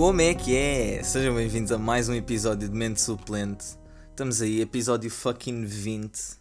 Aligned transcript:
Como 0.00 0.22
é 0.22 0.34
que 0.34 0.56
é? 0.56 1.02
Sejam 1.02 1.34
bem-vindos 1.34 1.70
a 1.70 1.76
mais 1.76 2.08
um 2.08 2.14
episódio 2.14 2.66
de 2.66 2.74
Mente 2.74 3.02
Suplente. 3.02 3.76
Estamos 4.08 4.40
aí, 4.40 4.62
episódio 4.62 5.10
fucking 5.10 5.66
20. 5.66 6.38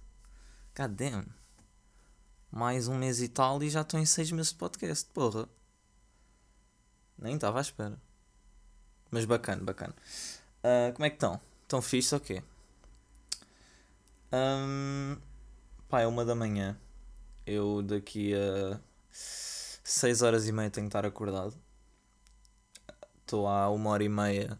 God 0.77 0.91
damn. 0.91 1.25
Mais 2.49 2.87
um 2.87 2.97
mês 2.97 3.21
e 3.21 3.27
tal 3.27 3.61
e 3.61 3.69
já 3.69 3.81
estou 3.81 3.99
em 3.99 4.05
6 4.05 4.31
meses 4.31 4.53
de 4.53 4.57
podcast, 4.57 5.05
porra. 5.13 5.45
Nem 7.17 7.35
estava 7.35 7.57
à 7.57 7.61
espera. 7.61 7.99
Mas 9.11 9.25
bacana, 9.25 9.61
bacana. 9.61 9.93
Uh, 10.63 10.93
como 10.93 11.05
é 11.05 11.09
que 11.09 11.17
estão? 11.17 11.41
Estão 11.63 11.81
fixe 11.81 12.15
ou 12.15 12.21
quê? 12.21 12.41
Um, 14.31 15.17
pá, 15.89 15.99
é 15.99 16.07
uma 16.07 16.23
da 16.23 16.33
manhã. 16.33 16.77
Eu 17.45 17.81
daqui 17.81 18.33
a 18.33 18.79
6 19.11 20.21
horas 20.21 20.47
e 20.47 20.53
meia 20.53 20.69
tenho 20.69 20.85
que 20.85 20.95
estar 20.95 21.05
acordado. 21.05 21.53
Estou 23.29 23.47
há 23.47 23.69
uma 23.69 23.91
hora 23.91 24.03
e 24.03 24.09
meia 24.09 24.59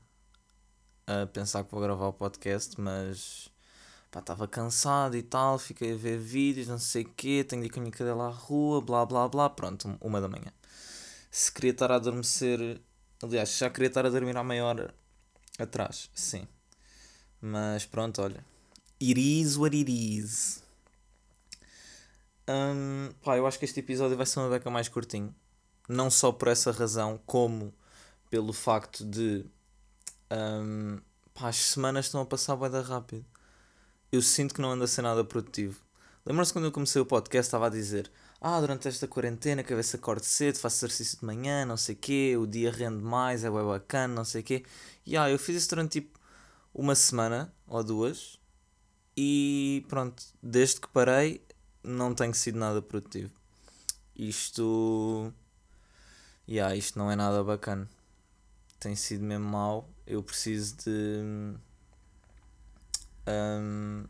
a 1.07 1.25
pensar 1.25 1.63
que 1.63 1.71
vou 1.71 1.81
gravar 1.81 2.05
o 2.05 2.13
podcast, 2.13 2.79
mas 2.79 3.49
estava 4.15 4.47
cansado 4.47 5.17
e 5.17 5.23
tal, 5.23 5.57
fiquei 5.57 5.93
a 5.93 5.97
ver 5.97 6.19
vídeos, 6.19 6.67
não 6.67 6.77
sei 6.77 7.01
o 7.01 7.09
quê, 7.15 7.43
tenho 7.43 7.63
de 7.63 7.67
ir 7.67 7.71
com 7.71 7.79
a 7.79 7.81
minha 7.81 7.91
cadela 7.91 8.27
à 8.27 8.29
rua, 8.29 8.79
blá 8.79 9.03
blá 9.07 9.27
blá, 9.27 9.49
pronto, 9.49 9.97
uma 9.99 10.21
da 10.21 10.27
manhã. 10.27 10.53
Se 11.31 11.51
queria 11.51 11.71
estar 11.71 11.91
a 11.91 11.95
adormecer, 11.95 12.79
aliás, 13.23 13.57
já 13.57 13.71
queria 13.71 13.87
estar 13.87 14.05
a 14.05 14.09
dormir 14.11 14.37
há 14.37 14.43
meia 14.43 14.63
hora 14.63 14.93
atrás, 15.57 16.07
sim. 16.13 16.47
Mas 17.41 17.87
pronto, 17.87 18.21
olha, 18.21 18.45
it 19.01 19.19
is 19.19 19.57
what 19.57 19.75
it 19.75 19.91
is. 19.91 20.61
Um, 22.47 23.11
pá, 23.23 23.35
eu 23.35 23.47
acho 23.47 23.57
que 23.57 23.65
este 23.65 23.79
episódio 23.79 24.15
vai 24.15 24.27
ser 24.27 24.39
uma 24.41 24.49
beca 24.49 24.69
mais 24.69 24.87
curtinho. 24.87 25.33
Não 25.87 26.11
só 26.11 26.31
por 26.31 26.49
essa 26.49 26.71
razão, 26.71 27.19
como 27.25 27.73
pelo 28.29 28.53
facto 28.53 29.03
de 29.03 29.45
um, 30.31 30.99
pá, 31.33 31.49
as 31.49 31.57
semanas 31.57 32.05
estão 32.05 32.21
a 32.21 32.25
passar 32.25 32.55
bem 32.55 32.69
rápido. 32.81 33.25
Eu 34.11 34.21
sinto 34.21 34.53
que 34.53 34.61
não 34.61 34.71
ando 34.71 34.83
a 34.83 34.87
ser 34.87 35.01
nada 35.01 35.23
produtivo. 35.23 35.79
Lembram-se 36.25 36.53
quando 36.53 36.65
eu 36.65 36.71
comecei 36.71 37.01
o 37.01 37.05
podcast, 37.05 37.47
estava 37.47 37.67
a 37.67 37.69
dizer: 37.69 38.11
Ah, 38.41 38.59
durante 38.59 38.87
esta 38.87 39.07
quarentena, 39.07 39.63
que 39.63 39.73
a 39.73 39.75
ver 39.75 39.83
se 39.83 39.95
acordo 39.95 40.23
cedo, 40.23 40.57
faço 40.59 40.85
exercício 40.85 41.19
de 41.19 41.25
manhã, 41.25 41.65
não 41.65 41.77
sei 41.77 41.95
o 41.95 41.97
quê, 41.97 42.35
o 42.37 42.45
dia 42.45 42.71
rende 42.71 43.03
mais, 43.03 43.43
é 43.43 43.49
bem 43.49 43.65
bacana, 43.65 44.13
não 44.13 44.25
sei 44.25 44.41
o 44.41 44.43
quê. 44.43 44.63
E 45.05 45.17
ah, 45.17 45.29
eu 45.29 45.39
fiz 45.39 45.55
isso 45.57 45.69
durante 45.69 46.01
tipo 46.01 46.19
uma 46.73 46.95
semana 46.95 47.53
ou 47.67 47.83
duas, 47.83 48.39
e 49.17 49.85
pronto, 49.89 50.23
desde 50.41 50.81
que 50.81 50.87
parei, 50.89 51.43
não 51.83 52.13
tenho 52.13 52.33
sido 52.33 52.59
nada 52.59 52.81
produtivo. 52.81 53.31
Isto. 54.15 55.33
Yeah, 56.47 56.75
isto 56.75 56.97
não 56.97 57.11
é 57.11 57.15
nada 57.15 57.43
bacana 57.43 57.87
tem 58.79 58.95
sido 58.95 59.23
mesmo 59.23 59.45
mau. 59.45 59.89
Eu 60.07 60.23
preciso 60.23 60.77
de. 60.77 61.55
Um, 63.27 64.05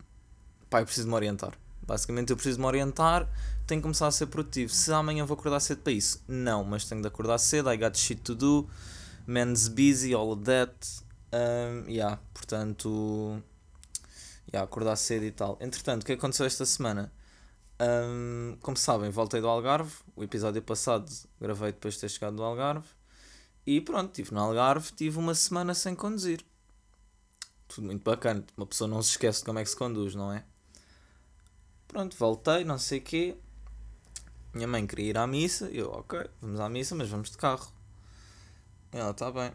pá, 0.70 0.82
eu 0.82 0.86
preciso 0.86 1.06
de 1.06 1.10
me 1.10 1.16
orientar. 1.16 1.58
Basicamente, 1.82 2.30
eu 2.30 2.36
preciso 2.36 2.58
de 2.58 2.62
me 2.62 2.68
orientar. 2.68 3.28
Tenho 3.66 3.82
que 3.82 3.84
começar 3.84 4.08
a 4.08 4.12
ser 4.12 4.28
produtivo. 4.28 4.72
Se 4.72 4.94
amanhã 4.94 5.26
vou 5.26 5.36
acordar 5.36 5.60
cedo 5.60 5.82
para 5.82 5.92
isso, 5.92 6.24
não, 6.28 6.64
mas 6.64 6.86
tenho 6.86 7.02
de 7.02 7.08
acordar 7.08 7.38
cedo. 7.38 7.72
I 7.72 7.78
got 7.78 7.98
shit 7.98 8.22
to 8.22 8.36
do. 8.36 8.70
Man's 9.28 9.68
busy, 9.68 10.14
all 10.14 10.32
of 10.32 10.44
that. 10.44 10.74
Um, 11.34 11.90
yeah, 11.90 12.20
portanto. 12.34 13.42
Yeah, 14.52 14.64
acordar 14.64 14.96
cedo 14.96 15.26
e 15.26 15.32
tal. 15.32 15.58
Entretanto, 15.60 16.04
o 16.04 16.06
que 16.06 16.14
aconteceu 16.14 16.46
esta 16.46 16.66
semana? 16.66 17.12
Um, 17.82 18.58
como 18.62 18.76
sabem, 18.76 19.10
voltei 19.10 19.42
do 19.42 19.48
Algarve. 19.48 19.94
O 20.16 20.24
episódio 20.24 20.62
passado 20.62 21.10
gravei 21.40 21.72
depois 21.72 21.96
de 21.96 22.02
ter 22.02 22.10
chegado 22.10 22.36
do 22.36 22.44
Algarve. 22.44 22.88
E 23.70 23.80
pronto, 23.80 24.10
estive 24.10 24.34
no 24.34 24.42
Algarve, 24.42 24.92
tive 24.94 25.20
uma 25.20 25.36
semana 25.36 25.76
sem 25.76 25.94
conduzir. 25.94 26.44
Tudo 27.68 27.86
muito 27.86 28.04
bacana. 28.04 28.44
Uma 28.58 28.66
pessoa 28.66 28.88
não 28.88 29.00
se 29.00 29.12
esquece 29.12 29.42
de 29.42 29.46
como 29.46 29.60
é 29.60 29.64
que 29.64 29.70
se 29.70 29.76
conduz, 29.76 30.16
não 30.16 30.34
é? 30.34 30.44
Pronto, 31.88 32.18
voltei, 32.18 32.64
não 32.64 32.80
sei 32.80 32.98
o 32.98 33.04
quê. 33.04 33.38
Minha 34.56 34.68
mãe 34.68 34.88
queria 34.88 35.10
ir 35.12 35.18
à 35.20 35.28
missa. 35.28 35.70
Eu, 35.70 35.92
ok, 35.92 36.20
vamos 36.42 36.60
à 36.60 36.68
missa, 36.68 36.96
mas 36.96 37.10
vamos 37.10 37.30
de 37.30 37.38
carro. 37.38 37.72
Ela, 38.92 39.12
está 39.12 39.32
bem. 39.32 39.52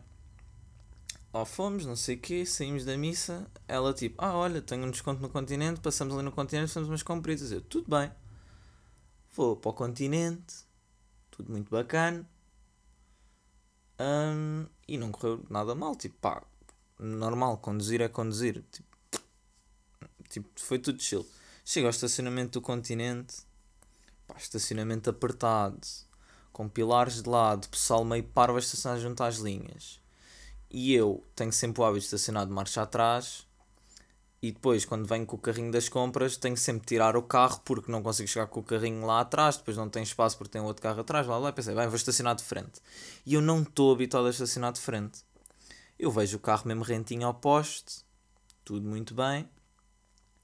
Lá 1.33 1.45
fomos, 1.45 1.85
não 1.85 1.97
sei 1.97 2.15
o 2.15 2.21
quê, 2.21 2.47
saímos 2.47 2.85
da 2.85 2.97
missa. 2.97 3.51
Ela, 3.67 3.93
tipo, 3.93 4.25
ah, 4.25 4.37
olha, 4.37 4.63
tenho 4.63 4.87
um 4.87 4.93
desconto 4.93 5.21
no 5.23 5.29
continente, 5.29 5.81
passamos 5.81 6.15
ali 6.15 6.23
no 6.23 6.31
continente, 6.31 6.69
fazemos 6.69 6.89
umas 6.89 7.03
compridas. 7.03 7.51
Eu, 7.51 7.61
tudo 7.61 7.91
bem. 7.91 8.13
Vou 9.33 9.57
para 9.57 9.71
o 9.73 9.75
continente, 9.75 10.55
tudo 11.33 11.51
muito 11.51 11.69
bacana. 11.69 12.25
Um, 13.99 14.67
e 14.89 14.99
não 14.99 15.13
correu 15.13 15.45
nada 15.49 15.75
mal, 15.75 15.95
tipo, 15.95 16.17
pá, 16.21 16.43
normal, 16.99 17.59
conduzir 17.59 18.01
é 18.01 18.09
conduzir. 18.09 18.65
Tipo, 18.71 18.89
tipo 20.29 20.49
foi 20.57 20.79
tudo 20.79 21.01
chill. 21.01 21.27
Chega 21.65 21.87
ao 21.87 21.91
estacionamento 21.91 22.59
do 22.59 22.61
continente, 22.61 23.37
pá, 24.27 24.37
estacionamento 24.37 25.11
apertado, 25.11 25.81
com 26.53 26.69
pilares 26.69 27.23
de 27.23 27.29
lado, 27.29 27.69
pessoal 27.69 28.05
meio 28.05 28.25
parvo 28.25 28.57
a 28.57 28.61
estacionar 28.61 28.99
junto 29.01 29.23
às 29.23 29.37
linhas. 29.37 30.01
E 30.71 30.93
eu 30.93 31.25
tenho 31.37 31.53
sempre 31.53 31.81
o 31.81 31.85
hábito 31.85 32.01
de 32.01 32.07
estacionar 32.07 32.47
de 32.47 32.53
marcha 32.53 32.83
atrás 32.83 33.47
e 34.45 34.53
depois, 34.53 34.85
quando 34.85 35.07
venho 35.07 35.25
com 35.25 35.37
o 35.37 35.39
carrinho 35.39 35.73
das 35.73 35.89
compras, 35.89 36.37
tenho 36.37 36.55
sempre 36.55 36.83
de 36.83 36.89
tirar 36.89 37.17
o 37.17 37.23
carro 37.23 37.63
porque 37.65 37.91
não 37.91 38.03
consigo 38.03 38.29
chegar 38.29 38.47
com 38.47 38.61
o 38.61 38.63
carrinho 38.63 39.07
lá 39.07 39.21
atrás. 39.21 39.57
Depois 39.57 39.75
não 39.75 39.89
tem 39.89 40.03
espaço 40.03 40.37
porque 40.37 40.53
tem 40.53 40.61
outro 40.61 40.83
carro 40.83 41.01
atrás. 41.01 41.27
Lá, 41.27 41.39
lá, 41.39 41.51
pensei, 41.51 41.75
bem, 41.75 41.87
vou 41.87 41.97
estacionar 41.97 42.35
de 42.35 42.45
frente. 42.45 42.79
E 43.25 43.33
eu 43.33 43.41
não 43.41 43.63
estou 43.63 43.91
habituado 43.91 44.27
a 44.27 44.31
estacionar 44.31 44.75
de 44.75 44.83
frente. 44.83 45.21
Eu 45.99 46.11
vejo 46.11 46.37
o 46.37 46.41
carro 46.41 46.69
mesmo 46.69 46.85
rentinho 46.85 47.27
ao 47.27 47.33
poste, 47.33 48.05
tudo 48.63 48.87
muito 48.87 49.15
bem. 49.15 49.49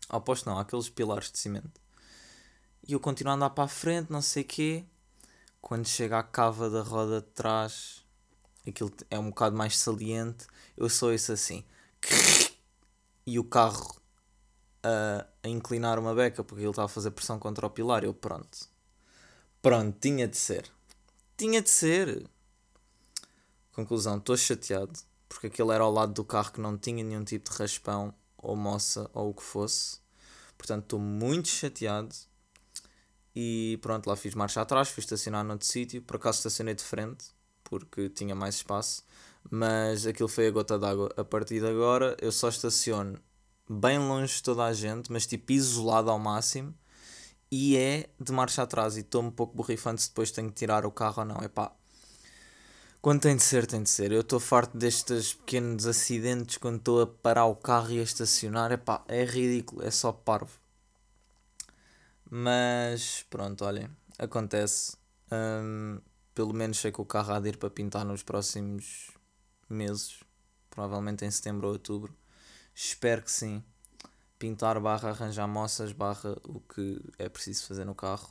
Ao 0.09 0.23
poste 0.23 0.47
não, 0.47 0.59
aqueles 0.59 0.89
pilares 0.89 1.31
de 1.31 1.39
cimento. 1.39 1.79
E 2.89 2.95
eu 2.95 3.01
continuo 3.01 3.33
a 3.33 3.37
andar 3.37 3.51
para 3.51 3.65
a 3.65 3.69
frente, 3.69 4.11
não 4.11 4.23
sei 4.23 4.45
o 4.45 4.47
quê. 4.47 4.85
Quando 5.61 5.87
chega 5.87 6.19
à 6.19 6.23
cava 6.23 6.71
da 6.71 6.81
roda 6.81 7.21
de 7.21 7.27
trás, 7.35 8.03
aquilo 8.67 8.91
é 9.11 9.19
um 9.19 9.29
bocado 9.29 9.55
mais 9.55 9.77
saliente. 9.77 10.47
Eu 10.75 10.89
sou 10.89 11.13
isso 11.13 11.33
assim 11.33 11.67
e 13.31 13.39
o 13.39 13.45
carro 13.45 13.95
a, 14.83 15.25
a 15.45 15.49
inclinar 15.49 16.01
uma 16.01 16.13
beca 16.13 16.43
porque 16.43 16.65
ele 16.65 16.71
estava 16.71 16.87
a 16.87 16.89
fazer 16.89 17.13
pressão 17.13 17.39
contra 17.39 17.65
o 17.65 17.71
pilar. 17.71 18.03
Eu, 18.03 18.13
pronto. 18.13 18.69
Pronto, 19.63 19.97
tinha 20.01 20.27
de 20.27 20.37
ser. 20.37 20.69
Tinha 21.37 21.63
de 21.63 21.71
ser. 21.71 22.27
Conclusão, 23.73 24.17
estou 24.17 24.37
chateado 24.37 24.99
porque 25.29 25.47
aquele 25.47 25.71
era 25.71 25.85
ao 25.85 25.93
lado 25.93 26.13
do 26.13 26.25
carro 26.25 26.51
que 26.51 26.61
não 26.61 26.77
tinha 26.77 27.05
nenhum 27.05 27.23
tipo 27.23 27.49
de 27.49 27.57
raspão 27.57 28.13
ou 28.37 28.57
moça 28.57 29.09
ou 29.15 29.31
o 29.31 29.35
que 29.35 29.45
fosse. 29.45 30.01
Portanto, 30.59 30.83
estou 30.83 30.99
muito 30.99 31.47
chateado. 31.47 32.13
E 33.33 33.79
pronto, 33.81 34.09
lá 34.09 34.17
fiz 34.17 34.35
marcha 34.35 34.61
atrás, 34.61 34.89
fui 34.89 35.03
estacionar 35.03 35.45
noutro 35.45 35.69
sítio. 35.69 36.03
Por 36.03 36.17
acaso 36.17 36.39
estacionei 36.39 36.75
de 36.75 36.83
frente 36.83 37.27
porque 37.63 38.09
tinha 38.09 38.35
mais 38.35 38.57
espaço 38.57 39.05
mas 39.49 40.07
aquilo 40.07 40.29
foi 40.29 40.49
a 40.49 40.51
gota 40.51 40.79
d'água. 40.79 41.11
A 41.17 41.25
partir 41.25 41.61
de 41.61 41.67
agora 41.67 42.17
eu 42.21 42.33
só 42.33 42.49
estaciono 42.49 43.19
bem 43.69 43.99
longe 43.99 44.35
de 44.35 44.43
toda 44.43 44.65
a 44.65 44.73
gente, 44.73 45.13
mas 45.13 45.27
tipo 45.27 45.53
isolado 45.53 46.11
ao 46.11 46.19
máximo. 46.19 46.75
E 47.51 47.77
é 47.77 48.09
de 48.19 48.33
marcha 48.33 48.63
atrás. 48.63 48.97
E 48.97 49.01
estou 49.01 49.23
um 49.23 49.31
pouco 49.31 49.57
borrifante 49.57 50.03
se 50.03 50.09
depois 50.09 50.31
tenho 50.31 50.49
que 50.49 50.55
tirar 50.55 50.85
o 50.85 50.91
carro 50.91 51.21
ou 51.21 51.25
não. 51.25 51.37
É 51.37 51.49
pá. 51.49 51.73
Quando 53.01 53.23
tem 53.23 53.35
de 53.37 53.43
ser, 53.43 53.67
tem 53.67 53.83
de 53.83 53.91
ser. 53.91 54.13
Eu 54.13 54.21
estou 54.21 54.39
farto 54.39 54.77
destes 54.77 55.35
pequenos 55.35 55.87
acidentes 55.87 56.59
quando 56.59 56.77
estou 56.77 57.03
a 57.03 57.07
parar 57.07 57.47
o 57.47 57.57
carro 57.57 57.91
e 57.93 58.01
a 58.01 58.03
estacionar. 58.03 58.73
É 58.73 58.77
pá, 58.77 59.05
é 59.09 59.25
ridículo. 59.25 59.85
É 59.85 59.91
só 59.91 60.13
parvo. 60.13 60.59
Mas 62.31 63.25
pronto, 63.31 63.65
olhem. 63.65 63.89
Acontece. 64.19 64.97
Um, 65.33 66.01
pelo 66.35 66.53
menos 66.53 66.79
sei 66.79 66.93
que 66.93 67.01
o 67.01 67.05
carro 67.05 67.33
há 67.33 67.41
de 67.41 67.51
ir 67.51 67.57
para 67.57 67.71
pintar 67.71 68.05
nos 68.05 68.23
próximos 68.23 69.11
meses, 69.73 70.21
provavelmente 70.71 71.25
em 71.25 71.31
setembro 71.31 71.67
ou 71.67 71.73
outubro. 71.75 72.15
Espero 72.75 73.23
que 73.23 73.31
sim. 73.31 73.63
Pintar 74.39 74.81
barra 74.81 75.11
arranjar 75.11 75.47
moças 75.47 75.93
barra 75.93 76.37
o 76.45 76.61
que 76.61 76.99
é 77.19 77.29
preciso 77.29 77.67
fazer 77.67 77.85
no 77.85 77.95
carro. 77.95 78.31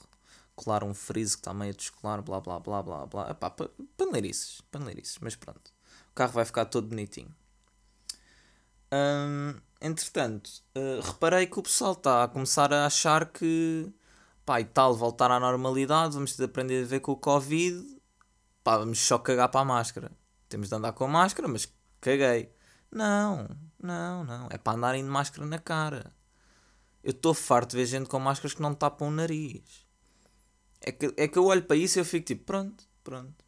Colar 0.55 0.83
um 0.83 0.93
friso 0.93 1.35
que 1.35 1.41
está 1.41 1.53
meio 1.53 1.73
descolar, 1.73 2.21
blá 2.21 2.41
blá 2.41 2.59
blá 2.59 2.81
blá 2.81 3.05
blá. 3.05 3.29
Epá, 3.29 3.53
paneleirices, 3.95 4.61
paneleirices, 4.71 5.17
mas 5.21 5.35
pronto. 5.35 5.71
O 6.11 6.15
carro 6.15 6.33
vai 6.33 6.45
ficar 6.45 6.65
todo 6.65 6.87
bonitinho. 6.87 7.33
Hum, 8.91 9.55
entretanto, 9.79 10.49
uh, 10.75 11.01
reparei 11.01 11.45
que 11.45 11.59
o 11.59 11.63
pessoal 11.63 11.93
está 11.93 12.23
a 12.23 12.27
começar 12.27 12.73
a 12.73 12.87
achar 12.87 13.27
que 13.31 13.93
pá, 14.45 14.59
e 14.59 14.65
tal, 14.65 14.95
voltar 14.95 15.29
à 15.29 15.39
normalidade, 15.39 16.15
vamos 16.15 16.31
ter 16.31 16.37
de 16.37 16.45
aprender 16.45 16.83
a 16.83 16.87
ver 16.87 17.01
com 17.01 17.11
o 17.11 17.15
Covid, 17.15 18.01
pá, 18.63 18.77
vamos 18.79 18.99
só 18.99 19.19
cagar 19.19 19.49
para 19.49 19.61
a 19.61 19.65
máscara 19.65 20.11
temos 20.49 20.67
de 20.67 20.75
andar 20.75 20.91
com 20.93 21.07
máscara, 21.07 21.47
mas 21.47 21.71
caguei. 22.01 22.51
Não, 22.91 23.47
não, 23.81 24.23
não. 24.23 24.47
É 24.49 24.57
para 24.57 24.77
andarem 24.77 25.03
de 25.03 25.09
máscara 25.09 25.45
na 25.45 25.59
cara. 25.59 26.13
Eu 27.03 27.11
estou 27.11 27.33
farto 27.33 27.71
de 27.71 27.77
ver 27.77 27.85
gente 27.85 28.09
com 28.09 28.19
máscaras 28.19 28.53
que 28.53 28.61
não 28.61 28.73
tapam 28.73 29.07
o 29.07 29.11
nariz. 29.11 29.87
É 30.81 30.91
que, 30.91 31.13
é 31.15 31.27
que 31.27 31.37
eu 31.37 31.45
olho 31.45 31.63
para 31.63 31.75
isso 31.75 31.99
e 31.99 32.01
eu 32.01 32.05
fico 32.05 32.25
tipo, 32.25 32.45
pronto, 32.45 32.83
pronto. 33.03 33.45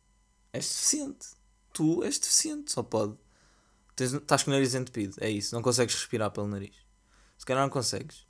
É 0.54 0.62
suficiente. 0.62 1.30
tu 1.74 2.04
és 2.04 2.20
deficiente, 2.20 2.72
só 2.72 2.84
pode. 2.84 3.18
Tens, 3.96 4.14
estás 4.14 4.44
com 4.44 4.52
o 4.52 4.54
nariz 4.54 4.76
entupido, 4.76 5.16
é 5.20 5.30
isso, 5.30 5.56
não 5.56 5.62
consegues 5.62 5.96
respirar 5.96 6.32
pelo 6.32 6.48
nariz. 6.48 6.76
Se 7.38 7.46
calhar 7.46 7.64
não 7.64 7.70
consegues. 7.70 8.26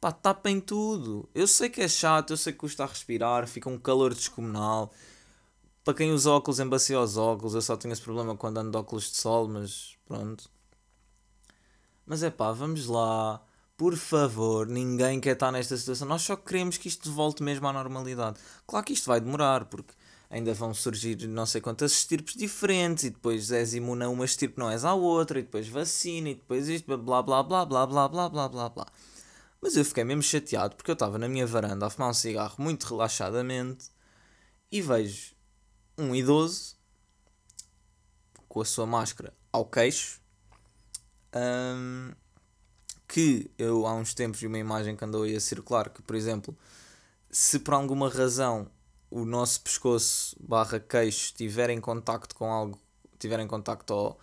Pá, 0.00 0.12
tapem 0.12 0.60
tudo. 0.60 1.28
Eu 1.34 1.46
sei 1.46 1.68
que 1.68 1.80
é 1.80 1.88
chato, 1.88 2.32
eu 2.32 2.36
sei 2.36 2.52
que 2.52 2.58
custa 2.58 2.84
a 2.84 2.86
respirar, 2.86 3.46
fica 3.48 3.68
um 3.68 3.78
calor 3.78 4.14
descomunal. 4.14 4.92
Para 5.88 5.94
quem 5.94 6.12
usa 6.12 6.30
óculos, 6.32 6.60
embacia 6.60 7.00
os 7.00 7.16
óculos. 7.16 7.54
Eu 7.54 7.62
só 7.62 7.74
tenho 7.74 7.92
esse 7.92 8.02
problema 8.02 8.36
quando 8.36 8.58
ando 8.58 8.72
de 8.72 8.76
óculos 8.76 9.10
de 9.10 9.16
sol, 9.16 9.48
mas 9.48 9.96
pronto. 10.04 10.50
Mas 12.04 12.22
é 12.22 12.28
pá, 12.28 12.52
vamos 12.52 12.86
lá. 12.86 13.42
Por 13.74 13.96
favor, 13.96 14.66
ninguém 14.66 15.18
quer 15.18 15.32
estar 15.32 15.50
nesta 15.50 15.74
situação. 15.78 16.06
Nós 16.06 16.20
só 16.20 16.36
queremos 16.36 16.76
que 16.76 16.88
isto 16.88 17.10
volte 17.10 17.42
mesmo 17.42 17.66
à 17.66 17.72
normalidade. 17.72 18.38
Claro 18.66 18.84
que 18.84 18.92
isto 18.92 19.06
vai 19.06 19.18
demorar, 19.18 19.64
porque 19.64 19.94
ainda 20.28 20.52
vão 20.52 20.74
surgir 20.74 21.26
não 21.26 21.46
sei 21.46 21.62
quantas 21.62 21.92
estirpes 21.92 22.34
diferentes, 22.34 23.04
e 23.04 23.10
depois 23.10 23.50
és 23.50 23.72
imune 23.72 24.04
a 24.04 24.10
uma 24.10 24.26
estirpe, 24.26 24.58
não 24.58 24.70
és 24.70 24.84
à 24.84 24.92
outra, 24.92 25.38
e 25.38 25.42
depois 25.42 25.68
vacina, 25.68 26.28
e 26.28 26.34
depois 26.34 26.68
isto, 26.68 26.98
blá 26.98 27.22
blá 27.22 27.42
blá 27.42 27.64
blá 27.64 27.86
blá 27.86 28.06
blá 28.06 28.28
blá 28.28 28.48
blá 28.50 28.68
blá. 28.68 28.86
Mas 29.58 29.74
eu 29.74 29.86
fiquei 29.86 30.04
mesmo 30.04 30.22
chateado 30.22 30.76
porque 30.76 30.90
eu 30.90 30.92
estava 30.92 31.16
na 31.16 31.30
minha 31.30 31.46
varanda 31.46 31.86
a 31.86 31.90
fumar 31.90 32.10
um 32.10 32.14
cigarro 32.14 32.56
muito 32.58 32.84
relaxadamente 32.86 33.86
e 34.70 34.82
vejo 34.82 35.37
um 35.98 36.14
idoso 36.14 36.76
com 38.48 38.60
a 38.60 38.64
sua 38.64 38.86
máscara 38.86 39.34
ao 39.52 39.66
queixo. 39.66 40.20
Um, 41.34 42.12
que 43.06 43.50
eu 43.58 43.86
há 43.86 43.94
uns 43.94 44.14
tempos 44.14 44.40
vi 44.40 44.46
uma 44.46 44.58
imagem 44.58 44.96
que 44.96 45.04
andou 45.04 45.24
aí 45.24 45.34
a 45.34 45.40
circular 45.40 45.90
que, 45.90 46.00
por 46.00 46.14
exemplo, 46.14 46.56
se 47.30 47.58
por 47.58 47.74
alguma 47.74 48.08
razão 48.08 48.70
o 49.10 49.24
nosso 49.24 49.60
pescoço 49.62 50.36
barra 50.40 50.78
queixo 50.78 51.26
estiver 51.26 51.70
em 51.70 51.80
contacto 51.80 52.34
com 52.34 52.50
algo, 52.50 52.78
estiver 53.14 53.40
em 53.40 53.46
contacto 53.46 53.94
ou 53.94 54.20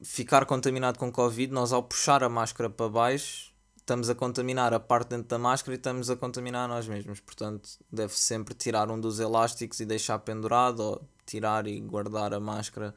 ficar 0.00 0.46
contaminado 0.46 0.98
com 0.98 1.10
Covid, 1.10 1.52
nós 1.52 1.72
ao 1.72 1.82
puxar 1.82 2.22
a 2.22 2.28
máscara 2.28 2.70
para 2.70 2.88
baixo 2.88 3.55
estamos 3.86 4.10
a 4.10 4.16
contaminar 4.16 4.74
a 4.74 4.80
parte 4.80 5.10
dentro 5.10 5.28
da 5.28 5.38
máscara 5.38 5.76
e 5.76 5.78
estamos 5.78 6.10
a 6.10 6.16
contaminar 6.16 6.68
nós 6.68 6.88
mesmos. 6.88 7.20
Portanto, 7.20 7.68
deve 7.90 8.12
sempre 8.14 8.52
tirar 8.52 8.90
um 8.90 9.00
dos 9.00 9.20
elásticos 9.20 9.78
e 9.78 9.86
deixar 9.86 10.18
pendurado, 10.18 10.80
ou 10.80 11.08
tirar 11.24 11.68
e 11.68 11.80
guardar 11.80 12.34
a 12.34 12.40
máscara 12.40 12.92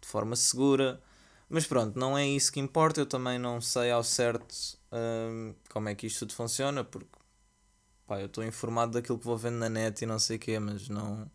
de 0.00 0.08
forma 0.08 0.34
segura. 0.34 0.98
Mas 1.46 1.66
pronto, 1.66 1.98
não 1.98 2.16
é 2.16 2.26
isso 2.26 2.50
que 2.50 2.58
importa. 2.58 3.02
Eu 3.02 3.06
também 3.06 3.38
não 3.38 3.60
sei 3.60 3.90
ao 3.90 4.02
certo 4.02 4.78
hum, 4.90 5.54
como 5.68 5.90
é 5.90 5.94
que 5.94 6.06
isto 6.06 6.20
tudo 6.20 6.34
funciona, 6.34 6.82
porque 6.84 7.10
pá, 8.06 8.18
eu 8.18 8.26
estou 8.26 8.42
informado 8.42 8.92
daquilo 8.92 9.18
que 9.18 9.26
vou 9.26 9.36
vendo 9.36 9.58
na 9.58 9.68
net 9.68 10.02
e 10.02 10.06
não 10.06 10.18
sei 10.18 10.38
o 10.38 10.40
quê, 10.40 10.58
mas 10.58 10.88
não, 10.88 11.30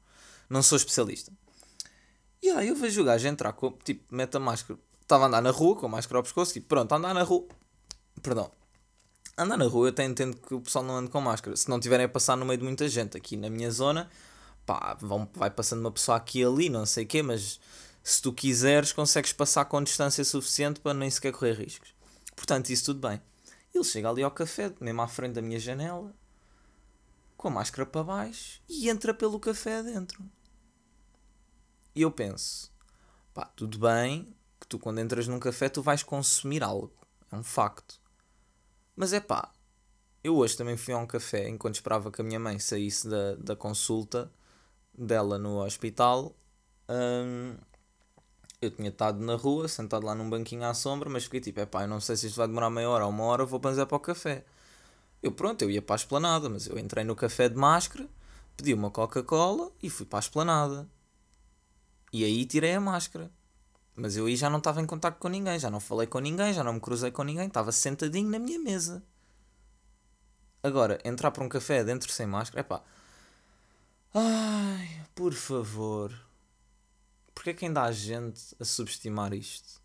não 0.50 0.64
sou 0.64 0.78
especialista. 0.78 1.32
E 2.42 2.50
aí 2.50 2.70
eu 2.70 2.76
vejo 2.76 3.04
o 3.04 3.06
gajo 3.06 3.28
entrar 3.28 3.54
com, 3.54 3.72
tipo, 3.84 4.04
mete 4.16 4.36
a 4.36 4.40
máscara. 4.40 4.80
Estava 5.00 5.26
a 5.26 5.28
andar 5.28 5.44
na 5.44 5.52
rua 5.52 5.76
com 5.76 5.86
a 5.86 5.90
máscara 5.90 6.18
ao 6.18 6.24
pescoço, 6.24 6.54
tipo, 6.54 6.68
pronto, 6.68 6.92
a 6.92 6.98
andar 6.98 7.14
na 7.14 7.22
rua. 7.22 7.48
Perdão, 8.24 8.50
andar 9.38 9.58
na 9.58 9.66
rua 9.66 9.88
eu 9.88 9.90
até 9.90 10.04
entendo 10.04 10.38
que 10.38 10.54
o 10.54 10.62
pessoal 10.62 10.84
não 10.84 10.98
anda 10.98 11.10
com 11.10 11.22
máscara. 11.22 11.56
Se 11.56 11.70
não 11.70 11.80
tiverem 11.80 12.06
a 12.06 12.10
passar 12.10 12.36
no 12.36 12.46
meio 12.46 12.58
de 12.58 12.64
muita 12.64 12.88
gente 12.88 13.18
aqui 13.18 13.36
na 13.36 13.50
minha 13.50 13.72
zona, 13.72 14.10
pá, 14.66 14.98
vão, 15.00 15.30
vai 15.34 15.50
passando 15.50 15.82
uma 15.82 15.92
pessoa 15.92 16.18
aqui 16.18 16.40
e 16.40 16.46
ali, 16.46 16.70
não 16.70 16.86
sei 16.86 17.04
o 17.04 17.08
quê, 17.08 17.22
mas 17.22 17.60
se 18.04 18.22
tu 18.22 18.32
quiseres, 18.32 18.92
consegues 18.92 19.34
passar 19.34 19.66
com 19.66 19.84
distância 19.84 20.24
suficiente 20.24 20.80
para 20.80 20.94
nem 20.94 21.10
sequer 21.10 21.34
correr 21.34 21.54
riscos. 21.54 21.94
Portanto, 22.36 22.70
isso 22.70 22.86
tudo 22.86 23.08
bem. 23.08 23.22
Ele 23.74 23.84
chega 23.84 24.10
ali 24.10 24.24
ao 24.24 24.32
café, 24.32 24.72
mesmo 24.80 25.02
à 25.02 25.08
frente 25.08 25.34
da 25.34 25.42
minha 25.42 25.60
janela, 25.60 26.14
com 27.36 27.48
a 27.48 27.52
máscara 27.52 27.86
para 27.86 28.04
baixo 28.04 28.62
e 28.70 28.90
entra 28.90 29.14
pelo 29.14 29.40
café 29.40 29.80
adentro. 29.80 30.24
E 31.94 32.02
eu 32.02 32.12
penso, 32.12 32.72
pá, 33.34 33.46
tudo 33.56 33.80
bem 33.80 34.34
que 34.60 34.68
tu 34.68 34.80
quando 34.80 35.00
entras 35.00 35.28
num 35.28 35.40
café 35.40 35.70
tu 35.70 35.82
vais 35.82 36.04
consumir 36.04 36.64
algo. 36.64 36.94
É 37.32 37.36
um 37.36 37.44
facto. 37.44 38.00
Mas 38.96 39.14
é 39.14 39.20
pá, 39.20 39.52
eu 40.24 40.38
hoje 40.38 40.58
também 40.58 40.78
fui 40.78 40.94
a 40.94 40.98
um 40.98 41.08
café 41.08 41.48
enquanto 41.50 41.76
esperava 41.76 42.12
que 42.12 42.22
a 42.22 42.24
minha 42.24 42.40
mãe 42.40 42.60
saísse 42.60 43.08
da, 43.08 43.36
da 43.36 43.56
consulta 43.56 44.32
dela 44.98 45.38
no 45.38 45.64
hospital. 45.64 46.36
Hum, 46.90 47.56
eu 48.62 48.72
tinha 48.72 48.90
estado 48.90 49.24
na 49.24 49.36
rua, 49.36 49.68
sentado 49.68 50.06
lá 50.06 50.16
num 50.16 50.30
banquinho 50.30 50.64
à 50.66 50.74
sombra, 50.74 51.10
mas 51.10 51.26
fiquei 51.26 51.42
tipo, 51.42 51.60
é 51.60 51.66
pá, 51.66 51.84
eu 51.84 51.88
não 51.88 52.00
sei 52.00 52.16
se 52.16 52.28
isto 52.28 52.38
vai 52.38 52.48
demorar 52.48 52.70
meia 52.70 52.90
hora 52.90 53.06
ou 53.06 53.12
uma 53.12 53.24
hora, 53.26 53.46
vou 53.46 53.60
banzar 53.60 53.86
para 53.88 53.98
o 53.98 54.00
café. 54.00 54.44
Eu 55.22 55.32
pronto, 55.32 55.62
eu 55.64 55.72
ia 55.72 55.82
para 55.82 55.96
a 55.96 55.98
esplanada, 55.98 56.50
mas 56.50 56.68
eu 56.68 56.78
entrei 56.80 57.04
no 57.04 57.16
café 57.16 57.50
de 57.50 57.56
máscara, 57.56 58.08
pedi 58.58 58.74
uma 58.74 58.92
Coca-Cola 58.92 59.72
e 59.82 59.90
fui 59.90 60.06
para 60.06 60.20
a 60.20 60.22
esplanada. 60.22 60.88
E 62.14 62.24
aí 62.24 62.46
tirei 62.46 62.74
a 62.74 62.82
máscara. 62.82 63.32
Mas 63.96 64.18
eu 64.18 64.26
aí 64.26 64.36
já 64.36 64.50
não 64.50 64.58
estava 64.58 64.82
em 64.82 64.86
contato 64.86 65.18
com 65.18 65.30
ninguém, 65.30 65.58
já 65.58 65.70
não 65.70 65.80
falei 65.80 66.06
com 66.06 66.20
ninguém, 66.20 66.54
já 66.54 66.64
não 66.64 66.74
me 66.74 66.82
cruzei 66.82 67.12
com 67.12 67.24
ninguém, 67.24 67.48
estava 67.48 67.72
sentadinho 67.72 68.30
na 68.30 68.38
minha 68.38 68.60
mesa. 68.60 69.02
Agora, 70.62 71.00
entrar 71.06 71.32
para 71.32 71.44
um 71.44 71.50
café 71.50 71.84
dentro 71.84 72.12
sem 72.12 72.26
máscara, 72.26 72.62
é 72.62 72.64
pá. 72.64 72.84
Ai, 74.14 75.06
por 75.14 75.34
favor. 75.34 76.14
Porquê 77.34 77.52
é 77.52 77.54
que 77.54 77.66
ainda 77.66 77.84
há 77.84 77.92
gente 77.92 78.56
a 78.60 78.66
subestimar 78.66 79.34
isto? 79.34 79.82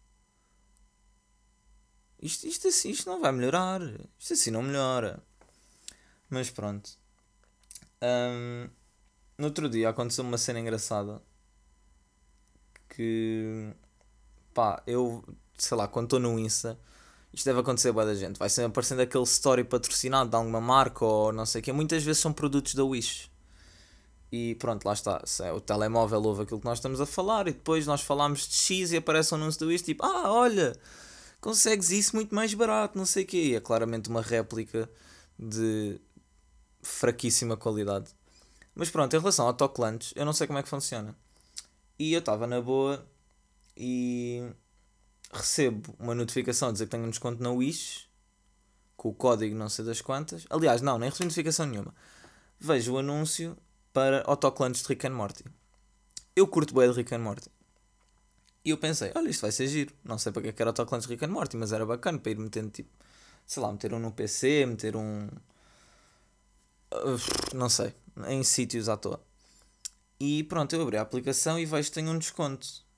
Isto, 2.22 2.46
isto 2.46 2.68
assim, 2.68 2.90
isto 2.90 3.08
não 3.08 3.20
vai 3.20 3.32
melhorar. 3.32 3.80
Isto 4.18 4.34
assim 4.34 4.50
não 4.50 4.62
melhora. 4.62 5.22
Mas 6.28 6.50
pronto. 6.50 6.90
Um, 8.02 8.68
no 9.38 9.46
outro 9.46 9.68
dia 9.68 9.88
aconteceu 9.88 10.24
uma 10.24 10.38
cena 10.38 10.60
engraçada 10.60 11.22
que 12.88 13.74
pá, 14.60 14.82
eu, 14.86 15.24
sei 15.56 15.74
lá, 15.74 15.88
quando 15.88 16.04
estou 16.04 16.20
no 16.20 16.38
Insta, 16.38 16.78
isto 17.32 17.46
deve 17.46 17.60
acontecer 17.60 17.98
a 17.98 18.04
da 18.04 18.14
gente, 18.14 18.38
vai 18.38 18.50
sempre 18.50 18.66
aparecendo 18.66 19.00
aquele 19.00 19.24
story 19.24 19.64
patrocinado 19.64 20.28
de 20.28 20.36
alguma 20.36 20.60
marca 20.60 21.02
ou 21.02 21.32
não 21.32 21.46
sei 21.46 21.62
o 21.62 21.64
que, 21.64 21.72
muitas 21.72 22.02
vezes 22.02 22.20
são 22.20 22.30
produtos 22.30 22.74
da 22.74 22.84
Wish. 22.84 23.30
E 24.30 24.54
pronto, 24.56 24.84
lá 24.84 24.92
está. 24.92 25.22
É, 25.40 25.50
o 25.50 25.60
telemóvel 25.60 26.22
ouve 26.22 26.42
aquilo 26.42 26.60
que 26.60 26.66
nós 26.66 26.78
estamos 26.78 27.00
a 27.00 27.06
falar 27.06 27.48
e 27.48 27.52
depois 27.52 27.86
nós 27.86 28.02
falamos 28.02 28.46
de 28.46 28.54
X 28.54 28.92
e 28.92 28.98
aparece 28.98 29.34
um 29.34 29.38
anúncio 29.38 29.60
da 29.60 29.66
Wish 29.66 29.82
tipo, 29.82 30.04
ah, 30.04 30.30
olha, 30.30 30.76
consegues 31.40 31.90
isso 31.90 32.14
muito 32.14 32.34
mais 32.34 32.52
barato, 32.52 32.98
não 32.98 33.06
sei 33.06 33.24
o 33.24 33.26
que. 33.26 33.38
E 33.38 33.54
é 33.56 33.60
claramente 33.60 34.10
uma 34.10 34.20
réplica 34.20 34.88
de 35.38 35.98
fraquíssima 36.82 37.56
qualidade. 37.56 38.10
Mas 38.74 38.90
pronto, 38.90 39.16
em 39.16 39.18
relação 39.18 39.46
ao 39.46 39.52
autocolantes, 39.52 40.12
eu 40.14 40.24
não 40.24 40.32
sei 40.34 40.46
como 40.46 40.58
é 40.58 40.62
que 40.62 40.68
funciona. 40.68 41.16
E 41.98 42.12
eu 42.12 42.20
estava 42.20 42.46
na 42.46 42.60
boa 42.60 43.04
e 43.82 44.52
recebo 45.32 45.96
uma 45.98 46.14
notificação 46.14 46.68
a 46.68 46.72
dizer 46.72 46.84
que 46.84 46.90
tenho 46.90 47.06
um 47.06 47.10
desconto 47.10 47.42
na 47.42 47.50
Wish 47.50 48.06
com 48.94 49.08
o 49.08 49.14
código 49.14 49.56
não 49.56 49.70
sei 49.70 49.86
das 49.86 50.02
quantas. 50.02 50.44
Aliás, 50.50 50.82
não, 50.82 50.98
nem 50.98 51.08
recebi 51.08 51.24
notificação 51.24 51.64
nenhuma. 51.64 51.94
Vejo 52.58 52.92
o 52.92 52.98
anúncio 52.98 53.56
para 53.90 54.22
autocolantes 54.26 54.82
de 54.82 54.88
Rick 54.88 55.06
and 55.06 55.14
Morty. 55.14 55.44
Eu 56.36 56.46
curto 56.46 56.74
bem 56.74 56.90
de 56.90 56.94
Rick 56.94 57.14
and 57.14 57.20
Morty. 57.20 57.50
E 58.62 58.68
eu 58.68 58.76
pensei, 58.76 59.10
olha, 59.14 59.30
isto 59.30 59.40
vai 59.40 59.50
ser 59.50 59.66
giro. 59.66 59.94
Não 60.04 60.18
sei 60.18 60.30
para 60.30 60.42
que 60.42 60.48
é 60.48 60.54
era 60.58 60.68
autocolantes 60.68 61.08
de 61.08 61.14
Rick 61.14 61.24
and 61.24 61.30
Morty, 61.30 61.56
mas 61.56 61.72
era 61.72 61.86
bacana 61.86 62.18
para 62.18 62.32
ir 62.32 62.38
metendo 62.38 62.68
tipo, 62.68 62.90
sei 63.46 63.62
lá, 63.62 63.72
meter 63.72 63.94
um 63.94 63.98
no 63.98 64.12
PC, 64.12 64.66
meter 64.66 64.94
um. 64.94 65.26
não 67.54 67.70
sei, 67.70 67.94
em 68.28 68.44
sítios 68.44 68.90
à 68.90 68.96
toa. 68.98 69.24
E 70.18 70.44
pronto, 70.44 70.74
eu 70.74 70.82
abri 70.82 70.98
a 70.98 71.00
aplicação 71.00 71.58
e 71.58 71.64
vejo 71.64 71.88
que 71.88 71.94
tenho 71.94 72.10
um 72.10 72.18
desconto 72.18 72.89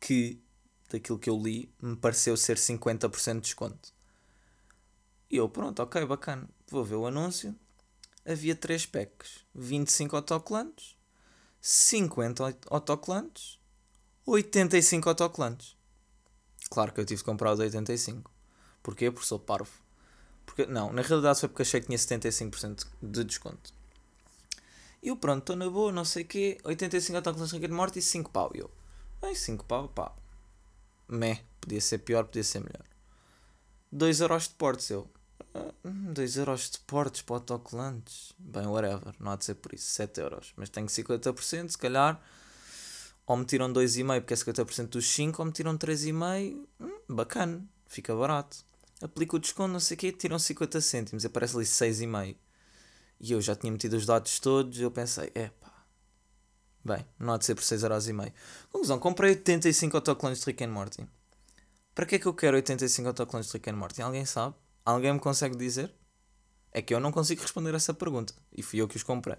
que, 0.00 0.40
daquilo 0.90 1.18
que 1.18 1.30
eu 1.30 1.36
li, 1.36 1.72
me 1.80 1.96
pareceu 1.96 2.36
ser 2.36 2.56
50% 2.56 3.34
de 3.34 3.40
desconto. 3.40 3.92
E 5.30 5.36
eu, 5.36 5.48
pronto, 5.48 5.80
ok, 5.80 6.04
bacana. 6.06 6.48
Vou 6.70 6.84
ver 6.84 6.96
o 6.96 7.06
anúncio. 7.06 7.54
Havia 8.24 8.54
3 8.54 8.86
packs: 8.86 9.44
25 9.54 10.16
autocolantes, 10.16 10.96
50 11.60 12.58
autocolantes, 12.70 13.58
85 14.26 15.08
autocolantes. 15.08 15.76
Claro 16.70 16.92
que 16.92 17.00
eu 17.00 17.04
tive 17.04 17.18
de 17.18 17.24
comprar 17.24 17.52
os 17.52 17.60
85. 17.60 18.30
Porquê? 18.82 19.10
Porque 19.10 19.26
sou 19.26 19.38
parvo. 19.38 19.72
Porque, 20.44 20.66
não, 20.66 20.92
na 20.92 21.02
realidade 21.02 21.40
foi 21.40 21.48
porque 21.48 21.62
achei 21.62 21.80
que 21.80 21.86
tinha 21.86 21.98
75% 21.98 22.86
de 23.02 23.24
desconto. 23.24 23.72
E 25.02 25.08
eu, 25.08 25.16
pronto, 25.16 25.40
estou 25.40 25.56
na 25.56 25.68
boa, 25.70 25.92
não 25.92 26.04
sei 26.04 26.24
o 26.24 26.26
quê. 26.26 26.58
85 26.64 27.16
autocolantes 27.16 27.54
de 27.54 27.60
Rick 27.60 27.72
Morty 27.72 27.98
e 27.98 28.02
5 28.02 28.30
pau. 28.30 28.50
E 28.54 28.58
eu, 28.58 28.70
Bem, 29.20 29.34
5 29.34 29.64
pau, 29.64 29.88
pá. 29.88 30.12
Mé. 31.08 31.42
Podia 31.60 31.80
ser 31.80 31.98
pior, 31.98 32.24
podia 32.24 32.44
ser 32.44 32.60
melhor. 32.60 32.84
2 33.90 34.20
euros 34.20 34.44
de 34.44 34.54
portes, 34.54 34.90
eu. 34.90 35.10
2 35.82 36.36
ah, 36.36 36.40
euros 36.40 36.70
de 36.70 36.78
portes 36.80 37.22
para 37.22 37.36
autocolantes. 37.36 38.32
Bem, 38.38 38.66
whatever. 38.66 39.14
Não 39.18 39.32
há 39.32 39.36
de 39.36 39.44
ser 39.44 39.56
por 39.56 39.74
isso. 39.74 39.90
7 39.90 40.20
euros. 40.20 40.52
Mas 40.56 40.68
tenho 40.68 40.86
50%, 40.86 41.70
se 41.70 41.78
calhar. 41.78 42.22
Ou 43.26 43.36
me 43.36 43.44
tiram 43.44 43.72
2,5 43.72 44.20
porque 44.20 44.34
é 44.34 44.36
50% 44.36 44.88
dos 44.88 45.06
5, 45.06 45.42
ou 45.42 45.46
me 45.46 45.52
tiram 45.52 45.76
3,5. 45.76 46.66
Hum, 46.80 47.00
bacana. 47.08 47.64
Fica 47.86 48.14
barato. 48.14 48.64
Aplico 49.02 49.36
o 49.36 49.40
desconto, 49.40 49.72
não 49.72 49.80
sei 49.80 49.96
o 49.96 49.98
quê, 49.98 50.12
tiram 50.12 50.38
50 50.38 50.80
cêntimos. 50.80 51.24
Aparece 51.24 51.56
ali 51.56 51.64
6,5. 51.64 52.36
E 53.20 53.32
eu 53.32 53.40
já 53.40 53.56
tinha 53.56 53.72
metido 53.72 53.96
os 53.96 54.06
dados 54.06 54.38
todos. 54.38 54.78
Eu 54.78 54.90
pensei, 54.90 55.32
é 55.34 55.48
pá 55.48 55.67
Bem, 56.84 57.04
não 57.18 57.34
há 57.34 57.38
de 57.38 57.44
ser 57.44 57.54
por 57.54 57.64
6,5€. 57.64 58.32
Conclusão, 58.70 58.98
comprei 58.98 59.30
85 59.30 59.96
autoclones 59.96 60.40
de 60.40 60.46
Rick 60.46 60.64
and 60.64 60.70
Morty. 60.70 61.06
Para 61.94 62.06
que 62.06 62.14
é 62.14 62.18
que 62.18 62.26
eu 62.26 62.34
quero 62.34 62.56
85 62.56 63.08
autoclones 63.08 63.48
de 63.48 63.52
Rick 63.54 63.70
and 63.70 63.76
Morty? 63.76 64.00
Alguém 64.00 64.24
sabe? 64.24 64.54
Alguém 64.84 65.12
me 65.12 65.20
consegue 65.20 65.56
dizer? 65.56 65.92
É 66.72 66.80
que 66.80 66.94
eu 66.94 67.00
não 67.00 67.10
consigo 67.10 67.42
responder 67.42 67.74
essa 67.74 67.92
pergunta. 67.92 68.32
E 68.56 68.62
fui 68.62 68.80
eu 68.80 68.88
que 68.88 68.96
os 68.96 69.02
comprei. 69.02 69.36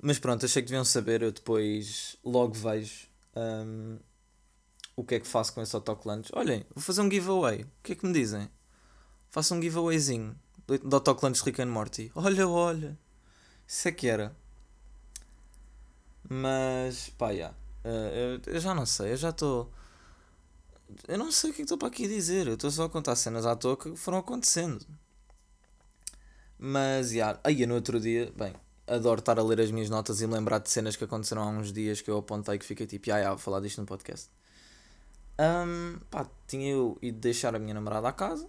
Mas 0.00 0.18
pronto, 0.18 0.46
achei 0.46 0.62
que 0.62 0.68
deviam 0.68 0.84
saber. 0.84 1.22
Eu 1.22 1.32
depois 1.32 2.16
logo 2.24 2.54
vejo 2.54 3.08
um, 3.34 3.98
o 4.94 5.04
que 5.04 5.16
é 5.16 5.20
que 5.20 5.26
faço 5.26 5.52
com 5.52 5.60
esses 5.60 5.74
autocolantes. 5.74 6.30
Olhem, 6.32 6.64
vou 6.74 6.82
fazer 6.82 7.00
um 7.00 7.10
giveaway. 7.10 7.62
O 7.62 7.82
que 7.82 7.92
é 7.92 7.94
que 7.96 8.06
me 8.06 8.12
dizem? 8.12 8.48
Faço 9.28 9.54
um 9.54 9.60
giveawayzinho 9.60 10.38
de 10.66 10.94
autocolantes 10.94 11.40
Rick 11.42 11.60
and 11.60 11.66
Morty. 11.66 12.12
Olha, 12.14 12.48
olha. 12.48 12.98
Isso 13.66 13.88
é 13.88 13.92
que 13.92 14.06
era. 14.06 14.34
Mas, 16.28 17.10
pá, 17.10 17.34
já. 17.34 17.50
Uh, 17.84 18.40
eu, 18.46 18.54
eu, 18.54 18.60
já 18.60 18.74
não 18.74 18.84
sei. 18.84 19.12
Eu 19.12 19.16
já 19.16 19.30
estou. 19.30 19.72
Eu 21.06 21.18
não 21.18 21.30
sei 21.32 21.50
o 21.50 21.54
que 21.54 21.62
é 21.62 21.64
estou 21.64 21.78
para 21.78 21.88
aqui 21.88 22.06
dizer. 22.06 22.46
Eu 22.46 22.54
estou 22.54 22.70
só 22.70 22.84
a 22.84 22.90
contar 22.90 23.16
cenas 23.16 23.46
à 23.46 23.56
toa 23.56 23.76
que 23.76 23.96
foram 23.96 24.18
acontecendo. 24.18 24.86
Mas, 26.58 27.10
já. 27.10 27.38
Aí, 27.44 27.64
no 27.66 27.74
outro 27.74 28.00
dia, 28.00 28.32
bem, 28.36 28.54
adoro 28.86 29.20
estar 29.20 29.38
a 29.38 29.42
ler 29.42 29.60
as 29.60 29.70
minhas 29.70 29.90
notas 29.90 30.20
e 30.20 30.26
me 30.26 30.34
lembrar 30.34 30.58
de 30.58 30.70
cenas 30.70 30.96
que 30.96 31.04
aconteceram 31.04 31.42
há 31.42 31.46
uns 31.48 31.72
dias 31.72 32.00
que 32.00 32.10
eu 32.10 32.18
apontei 32.18 32.58
que 32.58 32.64
fiquei 32.64 32.86
tipo, 32.86 33.10
ah, 33.12 33.30
vou 33.30 33.38
falar 33.38 33.60
disto 33.60 33.80
no 33.80 33.86
podcast. 33.86 34.30
Um, 35.40 36.00
pá, 36.10 36.28
tinha 36.48 36.72
eu 36.72 36.98
ido 37.00 37.18
deixar 37.20 37.54
a 37.54 37.58
minha 37.58 37.74
namorada 37.74 38.08
à 38.08 38.12
casa. 38.12 38.48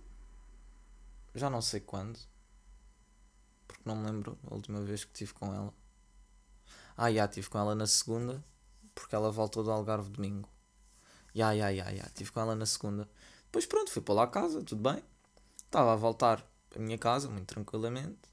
Já 1.36 1.50
não 1.50 1.62
sei 1.62 1.80
quando. 1.80 2.20
Porque 3.68 3.84
não 3.86 3.96
me 3.96 4.10
lembro 4.10 4.38
a 4.50 4.54
última 4.56 4.82
vez 4.82 5.04
que 5.04 5.12
estive 5.12 5.34
com 5.34 5.54
ela. 5.54 5.74
Ah, 7.02 7.12
já, 7.12 7.26
estive 7.26 7.50
com 7.50 7.58
ela 7.58 7.74
na 7.76 7.88
segunda. 7.88 8.44
Porque 8.94 9.16
ela 9.16 9.32
voltou 9.32 9.64
do 9.64 9.72
Algarve 9.72 10.10
domingo. 10.10 10.50
Já, 11.34 11.56
já, 11.56 11.74
já, 11.74 11.86
já. 11.96 12.04
Estive 12.04 12.32
com 12.32 12.40
ela 12.40 12.56
na 12.56 12.66
segunda. 12.66 13.10
Depois 13.46 13.66
pronto, 13.66 13.92
fui 13.92 14.02
para 14.02 14.16
lá 14.16 14.24
a 14.24 14.28
casa, 14.28 14.62
tudo 14.64 14.82
bem. 14.82 15.02
Estava 15.66 15.94
a 15.94 15.96
voltar 15.96 16.46
para 16.70 16.80
a 16.80 16.82
minha 16.82 16.98
casa, 16.98 17.30
muito 17.30 17.48
tranquilamente 17.48 18.30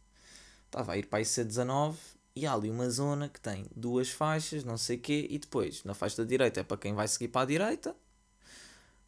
estava 0.66 0.92
a 0.92 0.98
ir 0.98 1.06
para 1.06 1.20
a 1.20 1.22
IC19 1.22 1.96
e 2.34 2.46
há 2.46 2.52
ali 2.52 2.70
uma 2.70 2.90
zona 2.90 3.28
que 3.28 3.40
tem 3.40 3.66
duas 3.74 4.10
faixas, 4.10 4.62
não 4.62 4.76
sei 4.76 4.96
o 4.96 5.00
quê, 5.00 5.26
e 5.30 5.38
depois 5.38 5.82
na 5.84 5.94
faixa 5.94 6.22
da 6.22 6.28
direita 6.28 6.60
é 6.60 6.62
para 6.62 6.76
quem 6.76 6.94
vai 6.94 7.08
seguir 7.08 7.28
para 7.28 7.42
a 7.42 7.46
direita, 7.46 7.96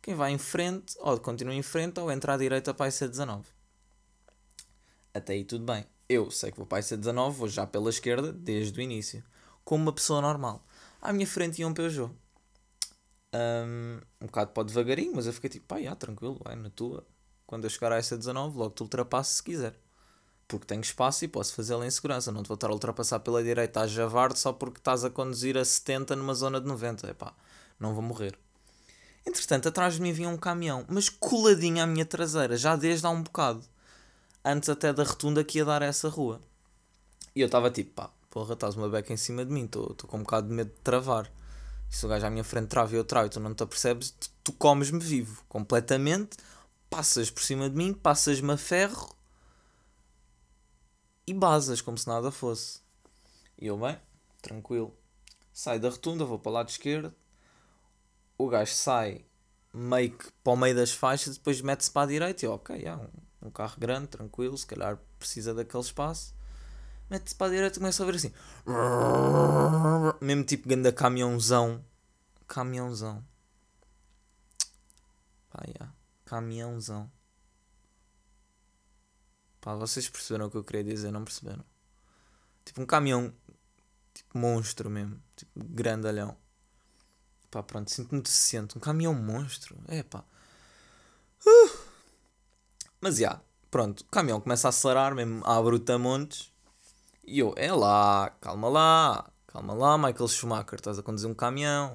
quem 0.00 0.14
vai 0.14 0.32
em 0.32 0.38
frente, 0.38 0.96
ou 1.00 1.18
continua 1.20 1.52
em 1.52 1.62
frente, 1.62 2.00
ou 2.00 2.10
entra 2.10 2.34
à 2.34 2.36
direita 2.38 2.72
para 2.72 2.86
a 2.86 2.88
IC19. 2.88 3.44
Até 5.12 5.34
aí 5.34 5.44
tudo 5.44 5.64
bem. 5.64 5.84
Eu 6.08 6.30
sei 6.30 6.50
que 6.50 6.56
vou 6.56 6.66
para 6.66 6.78
a 6.78 6.80
IC19, 6.80 7.30
vou 7.32 7.48
já 7.48 7.66
pela 7.66 7.90
esquerda 7.90 8.32
desde 8.32 8.78
o 8.80 8.82
início, 8.82 9.22
como 9.68 9.82
uma 9.82 9.92
pessoa 9.92 10.22
normal. 10.22 10.64
À 10.98 11.12
minha 11.12 11.26
frente 11.26 11.60
ia 11.60 11.68
um 11.68 11.74
Peugeot. 11.74 12.10
Um, 13.34 14.00
um 14.18 14.26
bocado 14.26 14.52
para 14.52 14.62
devagarinho, 14.62 15.12
mas 15.14 15.26
eu 15.26 15.32
fiquei 15.34 15.50
tipo, 15.50 15.66
pá, 15.66 15.78
já, 15.78 15.94
tranquilo, 15.94 16.40
vai 16.42 16.56
na 16.56 16.70
tua. 16.70 17.06
Quando 17.46 17.64
eu 17.64 17.70
chegar 17.70 17.92
a 17.92 17.96
essa 17.96 18.16
19, 18.16 18.56
logo 18.56 18.74
te 18.74 18.82
ultrapasso 18.82 19.34
se 19.34 19.42
quiser 19.42 19.78
porque 20.48 20.64
tenho 20.64 20.80
espaço 20.80 21.26
e 21.26 21.28
posso 21.28 21.54
fazê-lo 21.54 21.84
em 21.84 21.90
segurança. 21.90 22.32
Não 22.32 22.42
te 22.42 22.48
vou 22.48 22.54
estar 22.54 22.68
a 22.68 22.72
ultrapassar 22.72 23.20
pela 23.20 23.44
direita 23.44 23.82
a 23.82 23.86
javar 23.86 24.34
só 24.34 24.50
porque 24.50 24.78
estás 24.78 25.04
a 25.04 25.10
conduzir 25.10 25.58
a 25.58 25.64
70 25.64 26.16
numa 26.16 26.32
zona 26.32 26.58
de 26.58 26.66
90. 26.66 27.10
Epá, 27.10 27.34
não 27.78 27.92
vou 27.92 28.02
morrer. 28.02 28.38
Entretanto, 29.26 29.68
atrás 29.68 29.96
de 29.96 30.00
mim 30.00 30.12
vinha 30.12 30.30
um 30.30 30.38
caminhão, 30.38 30.86
mas 30.88 31.10
coladinho 31.10 31.82
à 31.82 31.86
minha 31.86 32.06
traseira, 32.06 32.56
já 32.56 32.74
desde 32.74 33.06
há 33.06 33.10
um 33.10 33.22
bocado. 33.22 33.62
Antes 34.42 34.70
até 34.70 34.90
da 34.90 35.04
rotunda 35.04 35.44
que 35.44 35.58
ia 35.58 35.66
dar 35.66 35.82
a 35.82 35.86
essa 35.86 36.08
rua. 36.08 36.40
E 37.36 37.42
eu 37.42 37.46
estava 37.46 37.70
tipo, 37.70 37.92
pá, 37.92 38.10
porra, 38.30 38.54
estás 38.54 38.76
uma 38.76 38.88
beca 38.88 39.12
em 39.12 39.16
cima 39.16 39.44
de 39.44 39.52
mim, 39.52 39.64
estou 39.64 39.94
com 39.94 40.18
um 40.18 40.22
bocado 40.22 40.48
de 40.48 40.54
medo 40.54 40.70
de 40.70 40.80
travar. 40.80 41.30
Se 41.88 42.04
o 42.04 42.08
gajo 42.08 42.26
à 42.26 42.30
minha 42.30 42.44
frente 42.44 42.68
trava 42.68 42.92
e 42.92 42.96
eu 42.96 43.04
travo 43.04 43.26
e 43.26 43.30
tu 43.30 43.40
não 43.40 43.54
te 43.54 43.62
apercebes, 43.62 44.10
tu, 44.10 44.30
tu 44.44 44.52
comes-me 44.52 45.00
vivo, 45.00 45.42
completamente. 45.48 46.36
Passas 46.90 47.30
por 47.30 47.42
cima 47.42 47.68
de 47.68 47.76
mim, 47.76 47.92
passas-me 47.92 48.52
a 48.52 48.56
ferro 48.56 49.14
e 51.26 51.34
basas, 51.34 51.82
como 51.82 51.98
se 51.98 52.08
nada 52.08 52.30
fosse. 52.30 52.80
E 53.58 53.66
eu, 53.66 53.76
bem, 53.76 53.98
tranquilo. 54.40 54.96
Saio 55.52 55.78
da 55.78 55.90
rotunda, 55.90 56.24
vou 56.24 56.38
para 56.38 56.50
o 56.50 56.52
lado 56.54 56.70
esquerdo. 56.70 57.14
O 58.38 58.48
gajo 58.48 58.72
sai 58.72 59.26
meio 59.74 60.16
que 60.16 60.30
para 60.42 60.52
o 60.54 60.56
meio 60.56 60.74
das 60.74 60.90
faixas, 60.90 61.36
depois 61.36 61.60
mete-se 61.60 61.90
para 61.90 62.02
a 62.02 62.06
direita. 62.06 62.44
E 62.44 62.46
eu, 62.46 62.52
ok, 62.52 62.82
é 62.82 62.96
um, 62.96 63.08
um 63.42 63.50
carro 63.50 63.74
grande, 63.78 64.08
tranquilo, 64.08 64.56
se 64.56 64.66
calhar 64.66 64.98
precisa 65.18 65.52
daquele 65.52 65.82
espaço. 65.82 66.34
Mete-se 67.10 67.34
para 67.34 67.46
a 67.46 67.50
direita 67.50 67.76
e 67.76 67.80
começa 67.80 68.02
a 68.02 68.06
ver 68.06 68.16
assim. 68.16 68.32
Mesmo 70.20 70.44
tipo 70.44 70.68
ganda 70.68 70.92
caminhãozão. 70.92 71.84
Caminhãozão. 72.46 73.24
Pá, 75.50 75.62
yeah. 75.66 75.94
Caminhãozão. 76.24 77.10
Pá, 79.60 79.74
vocês 79.74 80.08
perceberam 80.08 80.46
o 80.46 80.50
que 80.50 80.56
eu 80.56 80.64
queria 80.64 80.84
dizer? 80.84 81.10
Não 81.10 81.24
perceberam? 81.24 81.64
Tipo 82.64 82.82
um 82.82 82.86
caminhão, 82.86 83.32
tipo 84.12 84.38
monstro 84.38 84.90
mesmo, 84.90 85.20
tipo 85.34 85.50
grandalhão. 85.56 86.36
Pá, 87.50 87.62
pronto, 87.62 87.90
sinto-me 87.90 88.20
deficiente. 88.20 88.76
Um 88.76 88.80
caminhão 88.80 89.14
monstro, 89.14 89.76
é 89.88 90.02
pá. 90.02 90.22
Uh. 91.46 91.78
Mas 93.00 93.16
já, 93.16 93.20
yeah, 93.20 93.42
pronto, 93.70 94.00
o 94.00 94.04
caminhão 94.06 94.40
começa 94.40 94.68
a 94.68 94.70
acelerar 94.70 95.14
mesmo 95.14 95.44
à 95.46 95.60
bruta 95.62 95.98
montes. 95.98 96.52
E 97.28 97.40
eu, 97.40 97.52
é 97.58 97.70
lá, 97.70 98.30
calma 98.40 98.68
lá, 98.70 99.30
calma 99.48 99.74
lá, 99.74 99.98
Michael 99.98 100.28
Schumacher, 100.28 100.76
estás 100.76 100.98
a 100.98 101.02
conduzir 101.02 101.28
um 101.28 101.34
caminhão. 101.34 101.92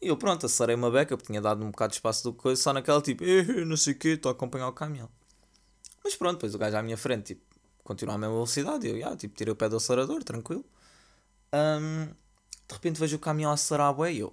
E 0.00 0.06
eu, 0.06 0.16
pronto, 0.16 0.46
acelerei 0.46 0.76
uma 0.76 0.88
beca, 0.88 1.16
porque 1.16 1.26
tinha 1.26 1.40
dado 1.42 1.64
um 1.64 1.70
bocado 1.72 1.90
de 1.90 1.96
espaço 1.96 2.22
do 2.22 2.32
coisa, 2.32 2.62
só 2.62 2.72
naquela 2.72 3.02
tipo, 3.02 3.24
eh, 3.24 3.64
não 3.66 3.76
sei 3.76 3.92
o 3.92 3.98
quê, 3.98 4.10
estou 4.10 4.30
a 4.30 4.32
acompanhar 4.32 4.68
o 4.68 4.72
caminhão. 4.72 5.08
Mas 6.04 6.14
pronto, 6.14 6.34
depois 6.34 6.54
o 6.54 6.58
gajo 6.58 6.76
à 6.76 6.82
minha 6.82 6.96
frente, 6.96 7.34
tipo, 7.34 7.42
continua 7.82 8.14
a 8.14 8.18
mesma 8.18 8.34
velocidade. 8.34 8.86
Eu, 8.86 8.96
yeah, 8.96 9.16
tipo, 9.16 9.34
tirei 9.36 9.52
o 9.52 9.56
pé 9.56 9.68
do 9.68 9.76
acelerador, 9.76 10.22
tranquilo. 10.22 10.64
Um, 11.52 12.06
de 12.06 12.74
repente 12.74 13.00
vejo 13.00 13.16
o 13.16 13.18
caminhão 13.18 13.50
acelerar 13.50 14.00
a 14.00 14.10
e 14.10 14.20
eu, 14.20 14.32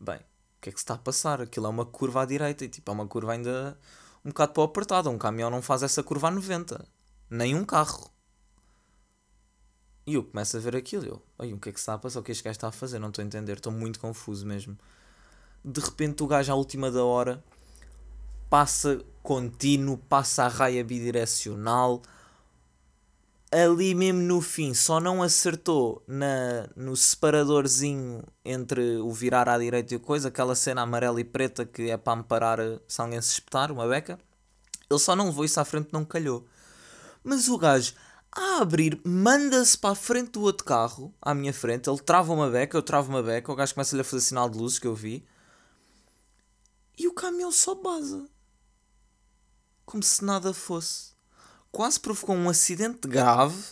bem, 0.00 0.16
o 0.16 0.60
que 0.62 0.70
é 0.70 0.72
que 0.72 0.78
se 0.78 0.84
está 0.84 0.94
a 0.94 0.98
passar? 0.98 1.42
Aquilo 1.42 1.66
é 1.66 1.68
uma 1.68 1.84
curva 1.84 2.22
à 2.22 2.24
direita 2.24 2.64
e 2.64 2.68
tipo, 2.68 2.90
é 2.90 2.94
uma 2.94 3.06
curva 3.06 3.32
ainda 3.32 3.78
um 4.24 4.30
bocado 4.30 4.52
para 4.54 4.62
o 4.62 4.64
apertado. 4.64 5.10
Um 5.10 5.18
caminhão 5.18 5.50
não 5.50 5.60
faz 5.60 5.82
essa 5.82 6.02
curva 6.02 6.28
a 6.28 6.30
90, 6.30 6.86
nem 7.30 7.54
um 7.54 7.64
carro. 7.64 8.11
E 10.06 10.14
eu 10.14 10.24
começo 10.24 10.56
a 10.56 10.60
ver 10.60 10.74
aquilo, 10.74 11.04
eu, 11.04 11.22
Ai, 11.38 11.52
o 11.52 11.58
que 11.58 11.68
é 11.68 11.72
que 11.72 11.78
se 11.78 11.82
está 11.82 11.94
a 11.94 11.98
passar? 11.98 12.20
O 12.20 12.22
que 12.22 12.32
este 12.32 12.42
gajo 12.42 12.56
está 12.56 12.68
a 12.68 12.72
fazer? 12.72 12.98
Não 12.98 13.08
estou 13.08 13.22
a 13.22 13.26
entender, 13.26 13.56
estou 13.56 13.72
muito 13.72 14.00
confuso 14.00 14.44
mesmo. 14.44 14.76
De 15.64 15.80
repente 15.80 16.22
o 16.22 16.26
gajo 16.26 16.50
à 16.52 16.56
última 16.56 16.90
da 16.90 17.04
hora 17.04 17.42
passa 18.50 19.00
contínuo, 19.22 19.96
passa 19.96 20.44
a 20.44 20.48
raia 20.48 20.82
bidirecional. 20.84 22.02
Ali 23.50 23.94
mesmo 23.94 24.22
no 24.22 24.40
fim, 24.40 24.74
só 24.74 24.98
não 24.98 25.22
acertou 25.22 26.02
na, 26.06 26.68
no 26.74 26.96
separadorzinho 26.96 28.24
entre 28.44 28.96
o 28.96 29.12
virar 29.12 29.48
à 29.48 29.56
direita 29.58 29.94
e 29.94 29.98
a 29.98 30.00
coisa, 30.00 30.28
aquela 30.28 30.54
cena 30.54 30.82
amarela 30.82 31.20
e 31.20 31.24
preta 31.24 31.64
que 31.64 31.90
é 31.90 31.96
para 31.96 32.16
me 32.16 32.24
parar 32.24 32.58
se 32.88 33.00
alguém 33.00 33.20
se 33.20 33.34
espetar, 33.34 33.70
uma 33.70 33.86
beca. 33.86 34.18
Ele 34.90 34.98
só 35.00 35.14
não 35.14 35.26
levou 35.26 35.44
isso 35.44 35.60
à 35.60 35.64
frente, 35.64 35.90
não 35.92 36.04
calhou. 36.04 36.44
Mas 37.22 37.48
o 37.48 37.56
gajo, 37.56 37.94
a 38.34 38.62
abrir, 38.62 39.00
manda-se 39.04 39.76
para 39.76 39.90
a 39.90 39.94
frente 39.94 40.32
do 40.32 40.42
outro 40.42 40.64
carro, 40.64 41.14
à 41.20 41.34
minha 41.34 41.52
frente. 41.52 41.88
Ele 41.88 42.00
trava 42.00 42.32
uma 42.32 42.50
beca, 42.50 42.76
eu 42.76 42.82
travo 42.82 43.10
uma 43.10 43.22
beca. 43.22 43.52
O 43.52 43.54
gajo 43.54 43.74
começa-lhe 43.74 44.00
a 44.00 44.04
fazer 44.04 44.22
sinal 44.22 44.48
de 44.48 44.58
luzes 44.58 44.78
que 44.78 44.86
eu 44.86 44.94
vi. 44.94 45.26
E 46.98 47.06
o 47.06 47.12
caminhão 47.12 47.52
só 47.52 47.74
baza 47.74 48.26
como 49.84 50.02
se 50.02 50.24
nada 50.24 50.54
fosse. 50.54 51.12
Quase 51.70 52.00
provocou 52.00 52.34
um 52.34 52.48
acidente 52.48 53.06
grave, 53.06 53.62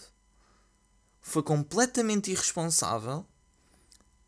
foi 1.21 1.43
completamente 1.43 2.31
irresponsável. 2.31 3.25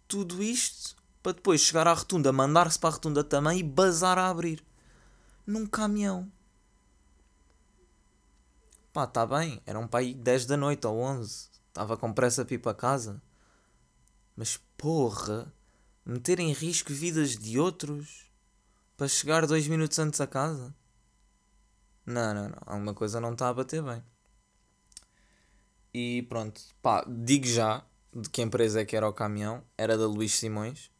Tudo 0.09 0.43
isto 0.43 0.97
para 1.23 1.33
depois 1.33 1.61
chegar 1.61 1.87
à 1.87 1.93
rotunda, 1.93 2.33
mandar-se 2.33 2.79
para 2.79 2.91
a 2.91 2.93
rotunda 2.93 3.23
também 3.23 3.59
e 3.59 3.62
bazar 3.62 4.19
a 4.19 4.29
abrir. 4.29 4.65
Num 5.47 5.67
caminhão. 5.67 6.31
Pá, 8.92 9.06
tá 9.06 9.26
bem, 9.26 9.62
era 9.64 9.78
um 9.78 9.88
pai 9.88 10.12
10 10.12 10.44
da 10.46 10.56
noite 10.56 10.87
ou 10.87 10.99
11. 10.99 11.49
Estava 11.68 11.96
com 11.96 12.12
pressa 12.12 12.44
para 12.44 12.54
ir 12.54 12.58
para 12.58 12.75
casa. 12.75 13.22
Mas 14.37 14.58
porra, 14.76 15.52
meter 16.04 16.38
em 16.38 16.52
risco 16.52 16.92
vidas 16.92 17.37
de 17.37 17.58
outros 17.58 18.30
para 18.96 19.08
chegar 19.08 19.46
dois 19.46 19.66
minutos 19.66 19.99
antes 19.99 20.20
a 20.20 20.26
casa. 20.26 20.75
Não, 22.04 22.34
não, 22.34 22.49
não. 22.50 22.58
Alguma 22.66 22.92
coisa 22.92 23.18
não 23.18 23.32
está 23.32 23.49
a 23.49 23.54
bater 23.54 23.82
bem. 23.82 24.02
E 25.94 26.22
pronto, 26.28 26.61
pá, 26.82 27.04
digo 27.08 27.46
já 27.46 27.84
de 28.14 28.28
que 28.28 28.42
empresa 28.42 28.80
é 28.80 28.84
que 28.84 28.96
era 28.96 29.08
o 29.08 29.12
caminhão. 29.12 29.64
Era 29.78 29.96
da 29.96 30.06
Luís 30.06 30.34
Simões. 30.34 30.90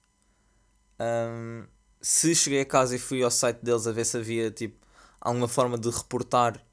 Um, 0.99 1.67
se 2.01 2.35
cheguei 2.35 2.63
a 2.63 2.67
casa 2.67 2.97
e 2.97 2.99
fui 2.99 3.23
ao 3.23 3.31
site 3.31 3.63
deles 3.63 3.87
a 3.87 3.93
ver 3.93 4.07
se 4.07 4.17
havia 4.17 4.51
tipo 4.51 4.87
alguma 5.21 5.49
forma 5.49 5.77
de 5.77 5.91
reportar 5.91 6.65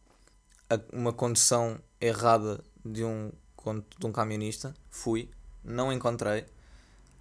uma 0.94 1.14
condução 1.14 1.80
errada 2.00 2.64
de 2.86 3.04
um, 3.04 3.32
de 3.98 4.06
um 4.06 4.12
camionista, 4.12 4.74
fui. 4.90 5.30
não 5.64 5.92
encontrei. 5.92 6.46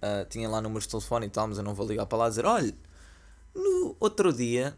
Uh, 0.01 0.23
tinha 0.29 0.47
lá 0.47 0.61
números 0.61 0.85
de 0.85 0.91
telefone 0.91 1.27
e 1.27 1.29
tal, 1.29 1.47
mas 1.47 1.57
eu 1.57 1.63
não 1.63 1.73
vou 1.73 1.85
ligar 1.85 2.05
para 2.05 2.19
lá 2.19 2.29
dizer: 2.29 2.45
olha, 2.45 2.73
no 3.53 3.97
outro 3.99 4.31
dia 4.31 4.77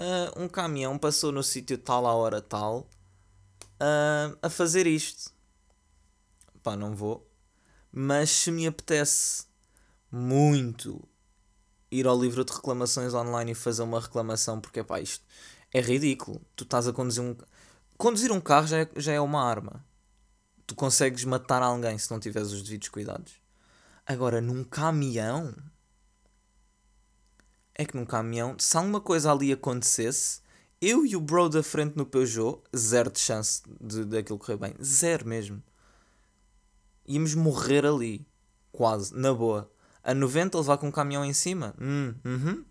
uh, 0.00 0.42
um 0.42 0.48
caminhão 0.48 0.98
passou 0.98 1.30
no 1.30 1.42
sítio 1.42 1.78
tal 1.78 2.06
à 2.06 2.14
hora 2.14 2.40
tal 2.40 2.88
uh, 3.80 4.36
a 4.42 4.50
fazer 4.50 4.86
isto. 4.86 5.32
Pá, 6.62 6.76
não 6.76 6.94
vou. 6.94 7.26
Mas 7.92 8.30
se 8.30 8.50
me 8.50 8.66
apetece 8.66 9.44
muito 10.10 11.02
ir 11.90 12.06
ao 12.06 12.20
livro 12.20 12.44
de 12.44 12.52
reclamações 12.52 13.14
online 13.14 13.52
e 13.52 13.54
fazer 13.54 13.82
uma 13.82 14.00
reclamação, 14.00 14.60
porque 14.60 14.82
pá, 14.84 15.00
isto 15.00 15.24
é 15.72 15.80
ridículo. 15.80 16.40
Tu 16.54 16.64
estás 16.64 16.86
a 16.86 16.92
conduzir 16.92 17.22
um. 17.22 17.36
Conduzir 18.00 18.32
um 18.32 18.40
carro 18.40 18.66
já 18.66 18.78
é, 18.78 18.88
já 18.96 19.12
é 19.12 19.20
uma 19.20 19.44
arma. 19.44 19.84
Tu 20.66 20.74
consegues 20.74 21.22
matar 21.26 21.62
alguém 21.62 21.98
se 21.98 22.10
não 22.10 22.18
tiveres 22.18 22.50
os 22.50 22.62
devidos 22.62 22.88
cuidados. 22.88 23.34
Agora, 24.06 24.40
num 24.40 24.64
caminhão. 24.64 25.54
É 27.74 27.84
que 27.84 27.94
num 27.94 28.06
caminhão, 28.06 28.58
se 28.58 28.74
alguma 28.74 29.02
coisa 29.02 29.30
ali 29.30 29.52
acontecesse, 29.52 30.40
eu 30.80 31.04
e 31.04 31.14
o 31.14 31.20
bro 31.20 31.50
da 31.50 31.62
frente 31.62 31.94
no 31.94 32.06
Peugeot, 32.06 32.62
zero 32.74 33.10
de 33.10 33.18
chance 33.18 33.60
de 33.78 34.06
daquilo 34.06 34.38
correr 34.38 34.56
bem. 34.56 34.74
Zero 34.82 35.28
mesmo. 35.28 35.62
Íamos 37.06 37.34
morrer 37.34 37.84
ali. 37.84 38.26
Quase, 38.72 39.14
na 39.14 39.34
boa. 39.34 39.70
A 40.02 40.14
90 40.14 40.56
levar 40.56 40.78
com 40.78 40.88
um 40.88 40.90
caminhão 40.90 41.22
em 41.22 41.34
cima. 41.34 41.74
Hum, 41.78 42.14
uhum. 42.24 42.64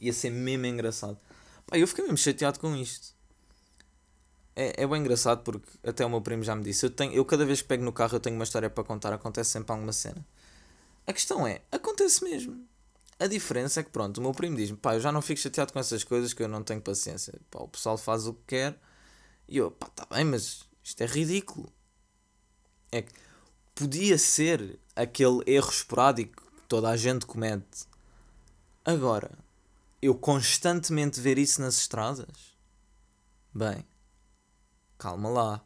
Ia 0.00 0.12
ser 0.12 0.30
mesmo 0.30 0.64
engraçado. 0.64 1.18
Pá, 1.66 1.76
eu 1.76 1.88
fiquei 1.88 2.04
mesmo 2.04 2.18
chateado 2.18 2.60
com 2.60 2.76
isto. 2.76 3.13
É, 4.56 4.82
é 4.82 4.86
bem 4.86 5.00
engraçado 5.00 5.42
porque 5.42 5.68
até 5.82 6.04
o 6.04 6.10
meu 6.10 6.20
primo 6.20 6.42
já 6.42 6.54
me 6.54 6.62
disse. 6.62 6.86
Eu, 6.86 6.90
tenho, 6.90 7.12
eu 7.12 7.24
cada 7.24 7.44
vez 7.44 7.60
que 7.62 7.68
pego 7.68 7.84
no 7.84 7.92
carro 7.92 8.16
eu 8.16 8.20
tenho 8.20 8.36
uma 8.36 8.44
história 8.44 8.70
para 8.70 8.84
contar. 8.84 9.12
Acontece 9.12 9.50
sempre 9.50 9.72
alguma 9.72 9.92
cena. 9.92 10.24
A 11.06 11.12
questão 11.12 11.46
é, 11.46 11.60
acontece 11.70 12.22
mesmo. 12.24 12.66
A 13.18 13.26
diferença 13.26 13.80
é 13.80 13.82
que 13.82 13.90
pronto, 13.90 14.18
o 14.18 14.22
meu 14.22 14.32
primo 14.32 14.56
diz-me, 14.56 14.76
pá, 14.76 14.94
eu 14.94 15.00
já 15.00 15.12
não 15.12 15.22
fico 15.22 15.40
chateado 15.40 15.72
com 15.72 15.78
essas 15.78 16.02
coisas 16.02 16.32
que 16.32 16.42
eu 16.42 16.48
não 16.48 16.62
tenho 16.62 16.80
paciência. 16.80 17.34
Pá, 17.50 17.60
o 17.60 17.68
pessoal 17.68 17.96
faz 17.96 18.26
o 18.26 18.34
que 18.34 18.42
quer. 18.48 18.78
E 19.48 19.58
eu, 19.58 19.70
pá, 19.70 19.88
tá 19.88 20.06
bem, 20.10 20.24
mas 20.24 20.64
isto 20.82 21.00
é 21.00 21.06
ridículo. 21.06 21.72
É 22.90 23.02
que 23.02 23.12
podia 23.74 24.18
ser 24.18 24.78
aquele 24.96 25.42
erro 25.46 25.70
esporádico 25.70 26.42
que 26.42 26.62
toda 26.68 26.88
a 26.88 26.96
gente 26.96 27.26
comete. 27.26 27.86
Agora, 28.84 29.30
eu 30.02 30.14
constantemente 30.14 31.20
ver 31.20 31.38
isso 31.38 31.60
nas 31.60 31.78
estradas? 31.78 32.54
Bem, 33.54 33.84
calma 35.04 35.28
lá. 35.28 35.64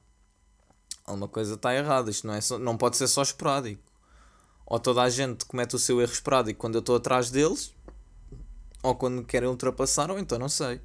Alguma 1.07 1.29
coisa 1.29 1.55
está 1.55 1.73
errada. 1.73 2.11
Isto 2.11 2.27
não, 2.27 2.35
é 2.35 2.41
só, 2.41 2.59
não 2.59 2.77
pode 2.77 2.97
ser 2.97 3.07
só 3.07 3.23
esporádico. 3.23 3.81
Ou 4.67 4.81
toda 4.81 5.01
a 5.01 5.09
gente 5.09 5.45
comete 5.45 5.77
o 5.77 5.79
seu 5.79 6.01
erro 6.01 6.13
esporádico 6.13 6.59
quando 6.59 6.75
eu 6.75 6.81
estou 6.81 6.97
atrás 6.97 7.31
deles, 7.31 7.73
ou 8.83 8.97
quando 8.97 9.25
querem 9.25 9.49
ultrapassar, 9.49 10.11
ou 10.11 10.19
então 10.19 10.39
não 10.39 10.49
sei. 10.49 10.81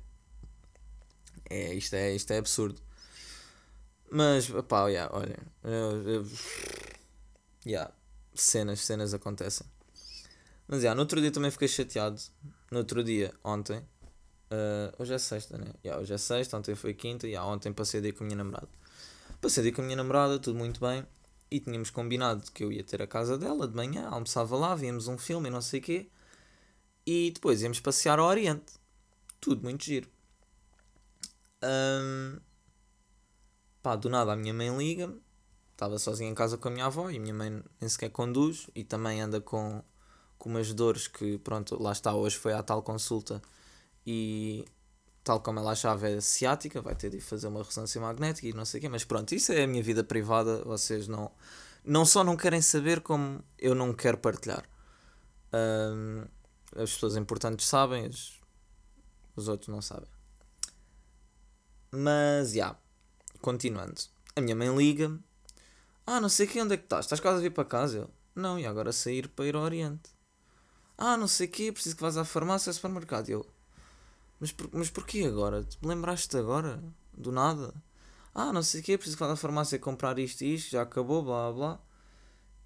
É, 1.50 1.74
isto 1.74 1.96
é, 1.96 2.16
isto 2.16 2.32
é 2.32 2.38
absurdo. 2.38 2.80
Mas, 4.10 4.48
pá, 4.68 4.88
yeah, 4.88 5.12
olha. 5.14 5.38
Eu, 5.64 6.26
yeah, 7.66 7.92
cenas, 8.36 8.82
cenas 8.82 9.14
acontecem. 9.14 9.66
Mas, 10.68 10.84
yeah, 10.84 10.96
no 10.96 11.02
outro 11.02 11.20
dia 11.20 11.32
também 11.32 11.50
fiquei 11.50 11.68
chateado. 11.68 12.22
No 12.72 12.78
outro 12.80 13.04
dia, 13.04 13.34
ontem. 13.44 13.84
Uh, 14.54 14.94
hoje 15.00 15.16
é 15.16 15.18
sexta, 15.18 15.58
né? 15.58 15.66
Yeah, 15.84 16.00
hoje 16.00 16.14
é 16.14 16.18
sexta, 16.18 16.56
ontem 16.56 16.76
foi 16.76 16.94
quinta. 16.94 17.26
Yeah, 17.26 17.50
ontem 17.50 17.74
passei 17.74 18.00
o 18.00 18.04
dia 18.04 18.14
com 18.14 18.24
a 18.24 18.28
minha 18.28 18.38
namorada. 18.38 18.70
Passei 19.42 19.62
o 19.62 19.64
dia 19.64 19.74
com 19.74 19.82
a 19.82 19.84
minha 19.84 19.98
namorada, 19.98 20.38
tudo 20.38 20.60
muito 20.60 20.80
bem. 20.80 21.04
E 21.50 21.60
tínhamos 21.60 21.90
combinado 21.90 22.52
que 22.52 22.64
eu 22.64 22.72
ia 22.72 22.84
ter 22.84 23.02
a 23.02 23.08
casa 23.08 23.36
dela 23.36 23.68
de 23.68 23.76
manhã, 23.76 24.08
almoçava 24.10 24.56
lá, 24.56 24.76
víamos 24.76 25.08
um 25.08 25.18
filme 25.18 25.48
e 25.50 25.52
não 25.52 25.62
sei 25.62 25.80
o 25.80 25.84
quê. 25.84 26.10
E 27.06 27.32
depois 27.32 27.64
íamos 27.64 27.80
passear 27.80 28.20
ao 28.20 28.28
Oriente. 28.28 28.74
Tudo 29.42 29.64
muito 29.64 29.84
giro. 29.84 30.08
Um, 31.64 32.40
pá, 33.82 33.96
do 33.96 34.08
nada 34.08 34.34
a 34.34 34.36
minha 34.36 34.54
mãe 34.54 34.76
liga-me. 34.78 35.20
Estava 35.72 35.98
sozinha 35.98 36.30
em 36.30 36.36
casa 36.36 36.58
com 36.60 36.68
a 36.68 36.72
minha 36.72 36.86
avó 36.86 37.10
e 37.10 37.18
a 37.18 37.20
minha 37.20 37.34
mãe 37.34 37.64
nem 37.82 37.90
sequer 37.90 38.12
conduz 38.12 38.70
e 38.76 38.84
também 38.84 39.20
anda 39.20 39.42
com, 39.42 39.84
com 40.38 40.50
umas 40.50 40.72
dores 40.74 41.08
que, 41.08 41.40
pronto, 41.40 41.82
lá 41.82 41.92
está, 41.92 42.14
hoje 42.14 42.38
foi 42.38 42.54
à 42.54 42.62
tal 42.62 42.84
consulta 42.84 43.42
e 44.06 44.66
tal 45.24 45.40
como 45.40 45.60
ela 45.60 45.72
achava 45.72 46.10
é 46.10 46.20
ciática, 46.20 46.82
vai 46.82 46.96
ter 46.96 47.10
de 47.10 47.22
fazer 47.22 47.48
uma 47.48 47.64
ressonância 47.64 48.00
magnética 48.02 48.48
e 48.48 48.54
não 48.54 48.66
sei 48.66 48.80
o 48.80 48.82
quê, 48.82 48.90
mas 48.90 49.06
pronto, 49.06 49.34
isso 49.34 49.52
é 49.54 49.64
a 49.64 49.68
minha 49.68 49.82
vida 49.82 50.04
privada, 50.04 50.64
vocês 50.64 51.08
não, 51.08 51.32
não 51.84 52.06
só 52.06 52.24
não 52.24 52.36
querem 52.36 52.62
saber, 52.62 53.02
como 53.02 53.44
eu 53.58 53.74
não 53.74 53.94
quero 53.94 54.18
partilhar. 54.18 54.64
Um, 55.54 56.26
as 56.76 56.92
pessoas 56.94 57.16
importantes 57.16 57.68
sabem, 57.68 58.08
os, 58.08 58.42
os 59.36 59.48
outros 59.48 59.70
não 59.70 59.82
sabem. 59.82 60.10
Mas, 61.92 62.50
já, 62.50 62.56
yeah, 62.56 62.80
continuando. 63.40 64.02
A 64.36 64.42
minha 64.42 64.56
mãe 64.56 64.76
liga-me. 64.76 65.20
Ah, 66.06 66.20
não 66.20 66.28
sei 66.28 66.48
que 66.48 66.60
onde 66.60 66.74
é 66.74 66.78
que 66.78 66.84
estás? 66.84 67.06
Estás 67.06 67.22
quase 67.22 67.38
a 67.38 67.42
vir 67.42 67.52
para 67.52 67.64
casa? 67.64 67.98
Eu, 68.00 68.10
não, 68.36 68.58
e 68.58 68.66
agora 68.66 68.92
sair 68.92 69.28
para 69.28 69.46
ir 69.46 69.56
ao 69.56 69.62
Oriente. 69.62 70.10
Ah, 70.98 71.16
não 71.16 71.28
sei 71.28 71.48
o 71.48 71.52
quê, 71.52 71.72
preciso 71.72 71.96
que 71.96 72.02
vás 72.02 72.18
à 72.18 72.26
farmácia 72.26 72.70
ou 72.70 72.72
ao 72.72 72.76
supermercado. 72.76 73.30
Eu, 73.30 73.46
mas, 74.40 74.52
por, 74.52 74.70
mas 74.74 74.90
porquê 74.90 75.24
agora? 75.26 75.64
Te 75.64 75.78
lembraste 75.82 76.36
agora? 76.38 76.84
Do 77.14 77.32
nada? 77.32 77.74
Ah, 78.34 78.52
não 78.52 78.64
sei 78.64 78.82
o 78.82 78.84
quê, 78.84 78.98
preciso 78.98 79.18
que 79.18 79.24
vá 79.24 79.32
à 79.32 79.36
farmácia 79.36 79.78
comprar 79.78 80.18
isto 80.18 80.42
e 80.42 80.56
isto, 80.56 80.72
já 80.72 80.82
acabou, 80.82 81.24
blá 81.24 81.52
blá. 81.52 81.80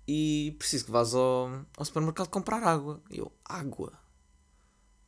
E 0.08 0.56
preciso 0.58 0.86
que 0.86 0.92
vás 0.92 1.14
ao, 1.14 1.66
ao 1.76 1.86
supermercado 1.86 2.30
comprar 2.30 2.64
água. 2.64 3.02
E 3.10 3.20
eu, 3.20 3.32
água? 3.44 3.92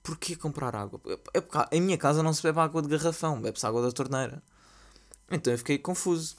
Porquê 0.03 0.35
comprar 0.35 0.75
água? 0.75 0.99
É 1.33 1.39
porque 1.39 1.75
em 1.75 1.81
minha 1.81 1.97
casa 1.97 2.21
não 2.21 2.33
se 2.33 2.43
bebe 2.43 2.59
água 2.59 2.81
de 2.81 2.89
garrafão, 2.89 3.41
bebe-se 3.41 3.65
água 3.65 3.81
da 3.81 3.91
torneira. 3.91 4.43
Então 5.31 5.53
eu 5.53 5.57
fiquei 5.57 5.77
confuso. 5.77 6.35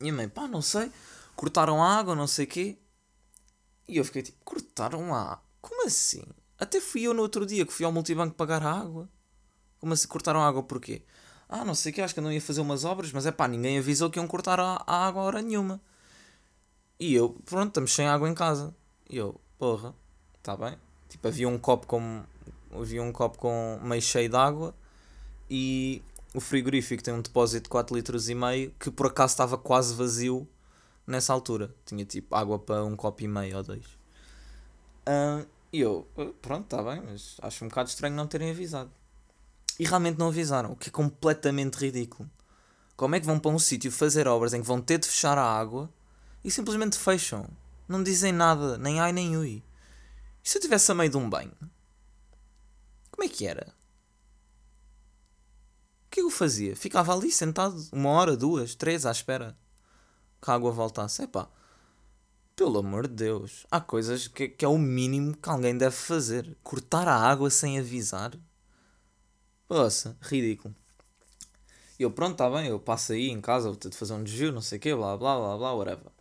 Minha 0.00 0.12
mãe, 0.12 0.28
pá, 0.28 0.46
não 0.46 0.60
sei, 0.60 0.92
cortaram 1.34 1.82
a 1.82 1.96
água, 1.96 2.14
não 2.14 2.26
sei 2.26 2.44
o 2.44 2.48
quê. 2.48 2.78
E 3.88 3.96
eu 3.96 4.04
fiquei 4.04 4.22
tipo, 4.22 4.38
cortaram 4.44 5.14
a 5.14 5.40
Como 5.62 5.86
assim? 5.86 6.22
Até 6.58 6.80
fui 6.80 7.02
eu 7.02 7.14
no 7.14 7.22
outro 7.22 7.46
dia 7.46 7.64
que 7.64 7.72
fui 7.72 7.86
ao 7.86 7.92
multibanco 7.92 8.34
pagar 8.34 8.62
a 8.62 8.72
água. 8.72 9.08
Como 9.80 9.92
assim 9.92 10.08
cortaram 10.08 10.40
a 10.40 10.48
água 10.48 10.62
porquê? 10.62 11.02
Ah, 11.48 11.64
não 11.64 11.74
sei 11.74 11.92
o 11.92 11.94
que, 11.94 12.02
acho 12.02 12.14
que 12.14 12.20
não 12.20 12.30
ia 12.30 12.40
fazer 12.40 12.60
umas 12.60 12.84
obras, 12.84 13.10
mas 13.10 13.24
é 13.24 13.32
pá, 13.32 13.48
ninguém 13.48 13.78
avisou 13.78 14.10
que 14.10 14.18
iam 14.18 14.26
cortar 14.26 14.60
a, 14.60 14.82
a 14.86 15.06
água 15.06 15.22
a 15.22 15.24
hora 15.24 15.42
nenhuma. 15.42 15.80
E 17.00 17.14
eu, 17.14 17.30
pronto, 17.46 17.68
estamos 17.68 17.94
sem 17.94 18.06
água 18.06 18.28
em 18.28 18.34
casa. 18.34 18.74
E 19.08 19.16
eu, 19.16 19.40
porra, 19.58 19.94
está 20.38 20.56
bem. 20.56 20.76
Tipo, 21.08 21.28
havia 21.28 21.48
um 21.48 21.58
copo 21.58 21.86
com. 21.86 22.22
Havia 22.72 23.02
um 23.02 23.12
copo 23.12 23.38
com 23.38 23.80
meio 23.82 24.02
cheio 24.02 24.28
de 24.28 24.36
água 24.36 24.74
e 25.48 26.02
o 26.34 26.40
frigorífico 26.40 27.02
tem 27.02 27.14
um 27.14 27.22
depósito 27.22 27.64
de 27.64 27.68
4 27.70 27.96
litros 27.96 28.28
e 28.28 28.34
meio 28.34 28.74
que 28.78 28.90
por 28.90 29.06
acaso 29.06 29.32
estava 29.32 29.56
quase 29.56 29.94
vazio 29.94 30.46
nessa 31.06 31.32
altura. 31.32 31.74
Tinha 31.86 32.04
tipo 32.04 32.34
água 32.34 32.58
para 32.58 32.84
um 32.84 32.94
copo 32.94 33.22
e 33.22 33.28
meio 33.28 33.56
ou 33.56 33.62
dois. 33.62 33.86
Uh, 35.06 35.46
e 35.72 35.80
eu, 35.80 36.06
pronto, 36.42 36.64
está 36.64 36.82
bem, 36.82 37.00
mas 37.00 37.36
acho 37.40 37.64
um 37.64 37.68
bocado 37.68 37.88
estranho 37.88 38.14
não 38.14 38.26
terem 38.26 38.50
avisado 38.50 38.90
e 39.78 39.84
realmente 39.84 40.18
não 40.18 40.28
avisaram, 40.28 40.72
o 40.72 40.76
que 40.76 40.88
é 40.88 40.92
completamente 40.92 41.76
ridículo. 41.76 42.28
Como 42.96 43.14
é 43.14 43.20
que 43.20 43.26
vão 43.26 43.38
para 43.38 43.50
um 43.50 43.58
sítio 43.58 43.92
fazer 43.92 44.26
obras 44.26 44.52
em 44.52 44.60
que 44.60 44.66
vão 44.66 44.80
ter 44.80 44.98
de 44.98 45.06
fechar 45.06 45.38
a 45.38 45.44
água 45.44 45.88
e 46.44 46.50
simplesmente 46.50 46.98
fecham? 46.98 47.48
Não 47.86 48.02
dizem 48.02 48.32
nada, 48.32 48.76
nem 48.76 48.98
ai 48.98 49.12
nem 49.12 49.36
ui. 49.36 49.62
E 50.44 50.48
se 50.48 50.56
eu 50.56 50.60
estivesse 50.60 50.90
a 50.90 50.94
meio 50.94 51.10
de 51.10 51.16
um 51.16 51.30
banho? 51.30 51.52
Como 53.10 53.24
é 53.24 53.28
que 53.28 53.46
era? 53.46 53.68
O 56.06 56.10
que 56.10 56.20
é 56.20 56.22
eu 56.22 56.30
fazia? 56.30 56.74
Ficava 56.74 57.14
ali 57.14 57.30
sentado 57.30 57.76
uma 57.92 58.10
hora, 58.10 58.36
duas, 58.36 58.74
três 58.74 59.06
à 59.06 59.10
espera 59.10 59.56
que 60.42 60.50
a 60.50 60.54
água 60.54 60.72
voltasse. 60.72 61.22
Epá, 61.22 61.48
pelo 62.56 62.78
amor 62.78 63.06
de 63.06 63.14
Deus, 63.14 63.66
há 63.70 63.80
coisas 63.80 64.26
que, 64.26 64.48
que 64.48 64.64
é 64.64 64.68
o 64.68 64.76
mínimo 64.76 65.36
que 65.36 65.48
alguém 65.48 65.78
deve 65.78 65.94
fazer. 65.94 66.56
Cortar 66.64 67.06
a 67.06 67.14
água 67.14 67.50
sem 67.50 67.78
avisar? 67.78 68.32
Nossa, 69.68 70.16
ridículo. 70.22 70.74
Eu, 71.98 72.10
pronto, 72.10 72.32
está 72.32 72.48
bem, 72.48 72.68
eu 72.68 72.78
passo 72.78 73.12
aí 73.12 73.28
em 73.28 73.40
casa, 73.40 73.68
vou 73.68 73.76
ter 73.76 73.90
de 73.90 73.96
fazer 73.96 74.14
um 74.14 74.22
desvio, 74.22 74.52
não 74.52 74.60
sei 74.60 74.78
o 74.78 74.80
quê, 74.80 74.94
blá 74.94 75.16
blá 75.16 75.36
blá 75.36 75.56
blá, 75.58 75.74
whatever. 75.74 76.12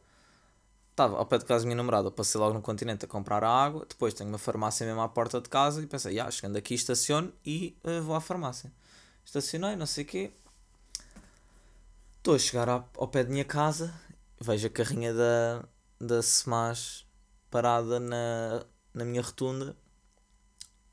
Estava 0.91 1.17
ao 1.17 1.25
pé 1.25 1.37
de 1.37 1.45
casa 1.45 1.63
da 1.63 1.67
minha 1.67 1.77
namorada, 1.77 2.09
passei 2.09 2.41
logo 2.41 2.55
no 2.55 2.61
continente 2.61 3.05
a 3.05 3.07
comprar 3.07 3.43
a 3.43 3.49
água, 3.49 3.85
depois 3.87 4.13
tenho 4.15 4.29
uma 4.29 4.39
farmácia 4.39 4.85
mesmo 4.85 4.99
à 5.01 5.07
porta 5.07 5.39
de 5.39 5.47
casa 5.47 5.81
e 5.81 5.85
pensei, 5.85 6.19
ah, 6.19 6.31
chegando 6.31 6.57
aqui 6.57 6.73
estaciono 6.73 7.31
e 7.45 7.77
uh, 7.83 8.01
vou 8.01 8.15
à 8.15 8.21
farmácia. 8.21 8.71
Estacionei, 9.23 9.75
não 9.75 9.85
sei 9.85 10.03
o 10.03 10.07
quê. 10.07 10.31
Estou 12.17 12.33
a 12.33 12.39
chegar 12.39 12.67
ao, 12.67 13.07
pé 13.07 13.23
da 13.23 13.29
minha 13.29 13.45
casa, 13.45 13.93
vejo 14.41 14.65
a 14.65 14.69
carrinha 14.71 15.13
da, 15.13 15.63
da 16.01 16.19
Smash 16.19 17.05
parada 17.51 17.99
na, 17.99 18.65
na 18.93 19.05
minha 19.05 19.21
rotunda 19.21 19.77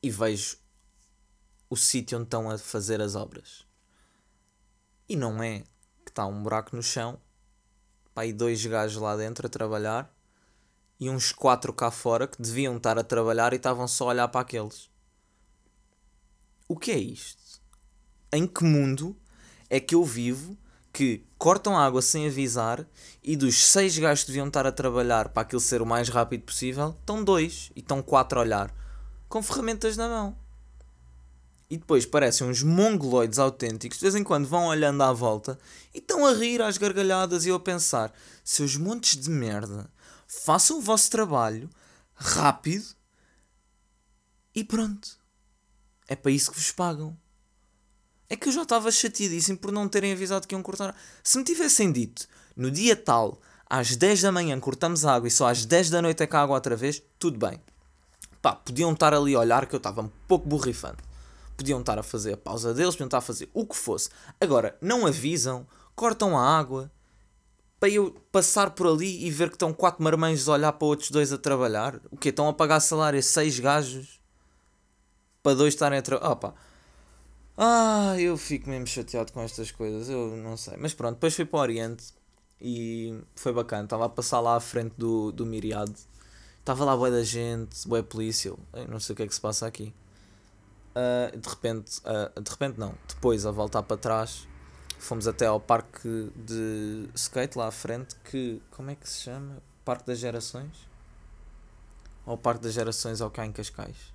e 0.03 0.11
vejo 0.11 0.59
o 1.69 1.77
sítio 1.77 2.19
onde 2.19 2.27
estão 2.27 2.51
a 2.51 2.59
fazer 2.59 3.01
as 3.01 3.15
obras. 3.15 3.67
E 5.09 5.17
não 5.17 5.43
é 5.43 5.65
que 6.05 6.11
está 6.11 6.27
um 6.27 6.43
buraco 6.43 6.75
no 6.75 6.83
chão, 6.83 7.19
pá, 8.15 8.25
e 8.25 8.33
dois 8.33 8.65
gajos 8.65 9.01
lá 9.01 9.17
dentro 9.17 9.47
a 9.47 9.51
trabalhar, 9.51 10.15
e 10.99 11.11
uns 11.11 11.33
quatro 11.33 11.73
cá 11.73 11.91
fora 11.91 12.27
que 12.27 12.41
deviam 12.41 12.77
estar 12.77 12.99
a 12.99 13.05
trabalhar 13.05 13.53
e 13.53 13.57
estavam 13.57 13.89
só 13.89 14.05
a 14.05 14.09
olhar 14.09 14.29
para 14.29 14.41
aqueles. 14.41 14.89
O 16.69 16.77
que 16.77 16.91
é 16.91 16.99
isto? 16.99 17.61
Em 18.33 18.47
que 18.47 18.65
mundo 18.65 19.17
é 19.69 19.79
que 19.81 19.95
eu 19.95 20.05
vivo 20.05 20.57
que 20.93 21.27
cortam 21.37 21.77
água 21.77 22.01
sem 22.01 22.27
avisar 22.27 22.87
e 23.23 23.37
dos 23.37 23.65
seis 23.65 23.99
gajos 23.99 24.25
que 24.25 24.29
deviam 24.29 24.47
estar 24.47 24.67
a 24.67 24.73
trabalhar 24.73 25.29
para 25.31 25.43
aquilo 25.43 25.61
ser 25.61 25.83
o 25.83 25.87
mais 25.87 26.09
rápido 26.09 26.45
possível, 26.45 26.97
estão 27.01 27.23
dois 27.23 27.73
e 27.75 27.81
estão 27.81 28.01
quatro 28.01 28.39
a 28.39 28.43
olhar 28.43 28.73
com 29.29 29.43
ferramentas 29.43 29.97
na 29.97 30.09
mão. 30.09 30.44
E 31.75 31.77
depois 31.77 32.07
parecem 32.07 32.47
uns 32.47 32.63
mongoloides 32.63 33.41
autênticos, 33.41 33.99
de 33.99 34.03
vez 34.03 34.15
em 34.15 34.23
quando 34.23 34.47
vão 34.47 34.67
olhando 34.67 35.03
à 35.03 35.13
volta 35.13 35.59
e 35.93 35.99
estão 35.99 36.25
a 36.25 36.33
rir 36.33 36.63
às 36.63 36.79
gargalhadas 36.79 37.45
e 37.45 37.49
eu 37.49 37.57
a 37.57 37.61
pensar: 37.61 38.13
seus 38.45 38.77
montes 38.77 39.21
de 39.21 39.29
merda, 39.29 39.91
façam 40.25 40.79
o 40.79 40.81
vosso 40.81 41.11
trabalho 41.11 41.69
rápido 42.15 42.85
e 44.55 44.63
pronto. 44.63 45.19
É 46.07 46.15
para 46.15 46.31
isso 46.31 46.53
que 46.53 46.59
vos 46.59 46.71
pagam. 46.71 47.19
É 48.31 48.37
que 48.37 48.49
eu 48.49 48.53
já 48.53 48.63
estava 48.63 48.93
chateadíssimo 48.93 49.59
por 49.59 49.73
não 49.73 49.89
terem 49.89 50.13
avisado 50.13 50.47
que 50.47 50.55
iam 50.55 50.63
cortar. 50.63 50.97
Se 51.25 51.37
me 51.37 51.43
tivessem 51.43 51.91
dito 51.91 52.29
no 52.57 52.71
dia 52.71 52.95
tal, 52.95 53.41
às 53.69 53.97
10 53.97 54.23
da 54.23 54.31
manhã 54.31 54.61
cortamos 54.61 55.05
a 55.05 55.13
água 55.13 55.27
e 55.27 55.31
só 55.33 55.49
às 55.49 55.65
10 55.65 55.91
da 55.91 56.01
noite 56.01 56.23
é 56.23 56.27
que 56.29 56.37
a 56.37 56.43
água 56.43 56.55
outra 56.55 56.77
vez, 56.77 57.03
tudo 57.19 57.37
bem. 57.37 57.61
Pá, 58.41 58.55
podiam 58.55 58.93
estar 58.93 59.13
ali 59.13 59.35
a 59.35 59.41
olhar 59.41 59.67
que 59.67 59.75
eu 59.75 59.79
estava 59.79 60.03
um 60.03 60.11
pouco 60.29 60.47
borrifando. 60.47 61.14
Podiam 61.57 61.81
estar 61.81 61.99
a 61.99 62.03
fazer 62.03 62.35
a 62.35 62.37
pausa 62.37 62.75
deles, 62.75 62.95
podiam 62.95 63.07
estar 63.07 63.19
a 63.19 63.23
fazer 63.23 63.49
o 63.55 63.65
que 63.67 63.77
fosse. 63.77 64.11
Agora, 64.41 64.77
não 64.81 65.07
avisam, 65.07 65.67
cortam 65.95 66.37
a 66.37 66.59
água 66.59 66.91
para 67.79 67.89
eu 67.91 68.13
passar 68.33 68.71
por 68.71 68.87
ali 68.87 69.27
e 69.27 69.31
ver 69.31 69.49
que 69.49 69.57
estão 69.57 69.73
quatro 69.73 70.03
marmães 70.03 70.49
a 70.49 70.53
olhar 70.53 70.73
para 70.73 70.87
outros 70.87 71.11
dois 71.11 71.33
a 71.33 71.39
trabalhar. 71.39 72.01
O 72.11 72.17
quê? 72.17 72.31
Estão 72.31 72.49
a 72.49 72.53
pagar 72.53 72.81
salário 72.81 73.19
a 73.19 73.23
seis 73.23 73.59
gajos 73.61 74.21
para 75.43 75.55
dois 75.55 75.75
estarem 75.75 75.99
a 75.99 76.03
trabalhar. 76.03 76.55
Ah, 77.57 78.17
eu 78.19 78.37
fico 78.37 78.69
mesmo 78.69 78.87
chateado 78.87 79.33
com 79.33 79.41
estas 79.41 79.71
coisas, 79.71 80.09
eu 80.09 80.37
não 80.37 80.57
sei. 80.57 80.77
Mas 80.79 80.93
pronto, 80.95 81.15
depois 81.15 81.35
fui 81.35 81.45
para 81.45 81.59
o 81.59 81.61
Oriente 81.61 82.13
e 82.61 83.21
foi 83.37 83.53
bacana. 83.53 83.85
Estava 83.85 84.07
a 84.07 84.09
passar 84.09 84.41
lá 84.41 84.57
à 84.57 84.61
frente 84.61 84.95
do, 84.97 85.31
do 85.31 85.47
Miriade. 85.47 85.95
Estava 86.59 86.85
lá 86.85 86.97
boa 86.97 87.11
da 87.11 87.23
gente, 87.23 87.87
boa 87.87 88.03
polícia. 88.03 88.55
Eu 88.73 88.89
não 88.89 88.99
sei 88.99 89.13
o 89.13 89.17
que 89.17 89.23
é 89.23 89.27
que 89.27 89.35
se 89.35 89.41
passa 89.41 89.67
aqui. 89.67 89.95
Uh, 90.95 91.37
de 91.37 91.49
repente, 91.49 91.99
uh, 92.01 92.41
de 92.41 92.51
repente 92.51 92.79
não, 92.79 92.95
depois 93.09 93.45
a 93.45 93.51
voltar 93.51 93.83
para 93.83 93.97
trás, 93.97 94.47
fomos 94.99 95.27
até 95.27 95.47
ao 95.47 95.59
parque 95.59 96.31
de 96.37 97.09
skate 97.15 97.59
lá 97.59 97.67
à 97.67 97.71
frente, 97.73 98.15
que, 98.25 98.63
como 98.71 98.91
é 98.91 98.95
que 98.95 99.09
se 99.09 99.23
chama? 99.23 99.61
Parque 99.85 100.07
das 100.07 100.19
Gerações? 100.19 100.89
Ou 102.25 102.39
Parque 102.39 102.63
das 102.63 102.73
Gerações 102.73 103.21
ao 103.21 103.31
cá 103.31 103.45
em 103.45 103.53
Cascais? 103.53 104.15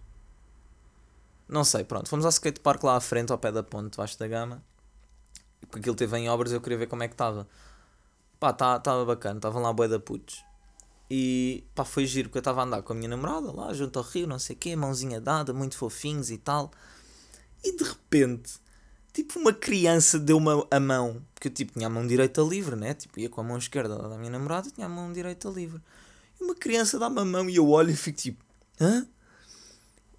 Não 1.47 1.63
sei, 1.63 1.83
pronto. 1.83 2.09
Fomos 2.09 2.25
ao 2.25 2.29
skatepark 2.29 2.83
lá 2.83 2.95
à 2.95 3.01
frente, 3.01 3.31
ao 3.31 3.37
pé 3.37 3.51
da 3.51 3.63
ponte, 3.63 3.97
baixo 3.97 4.17
da 4.17 4.27
gama. 4.27 4.63
Porque 5.61 5.79
aquilo 5.79 5.95
teve 5.95 6.17
em 6.17 6.29
obras 6.29 6.51
eu 6.51 6.61
queria 6.61 6.77
ver 6.77 6.87
como 6.87 7.03
é 7.03 7.07
que 7.07 7.13
estava. 7.13 7.47
Pá, 8.39 8.51
estava 8.51 8.79
tá, 8.79 9.05
bacana, 9.05 9.37
estavam 9.37 9.61
lá 9.61 9.73
boi 9.73 9.87
da 9.87 9.99
putos. 9.99 10.43
E 11.09 11.63
pá, 11.73 11.83
foi 11.83 12.05
giro 12.05 12.29
porque 12.29 12.37
eu 12.37 12.41
estava 12.41 12.61
a 12.61 12.65
andar 12.65 12.83
com 12.83 12.93
a 12.93 12.95
minha 12.95 13.09
namorada 13.09 13.51
lá 13.51 13.73
junto 13.73 13.97
ao 13.97 14.05
rio, 14.05 14.27
não 14.27 14.37
sei 14.37 14.55
o 14.55 14.59
quê, 14.59 14.75
mãozinha 14.75 15.19
dada, 15.19 15.53
muito 15.53 15.75
fofinhos 15.75 16.29
e 16.29 16.37
tal. 16.37 16.71
E 17.63 17.75
de 17.75 17.83
repente, 17.83 18.53
tipo, 19.11 19.39
uma 19.39 19.51
criança 19.51 20.19
deu-me 20.19 20.49
a 20.69 20.79
mão, 20.79 21.21
porque 21.33 21.47
eu 21.47 21.51
tipo, 21.51 21.73
tinha 21.73 21.87
a 21.87 21.89
mão 21.89 22.05
direita 22.05 22.41
livre, 22.41 22.75
né? 22.75 22.93
Tipo, 22.93 23.19
ia 23.19 23.29
com 23.29 23.41
a 23.41 23.43
mão 23.43 23.57
esquerda 23.57 23.97
da 23.97 24.17
minha 24.17 24.31
namorada, 24.31 24.69
tinha 24.69 24.85
a 24.85 24.89
mão 24.89 25.11
direita 25.11 25.49
livre. 25.49 25.81
E 26.39 26.43
uma 26.43 26.55
criança 26.55 26.99
dá-me 26.99 27.19
a 27.19 27.25
mão 27.25 27.49
e 27.49 27.55
eu 27.55 27.67
olho 27.69 27.89
e 27.89 27.95
fico 27.95 28.17
tipo, 28.19 28.43
hã? 28.79 29.07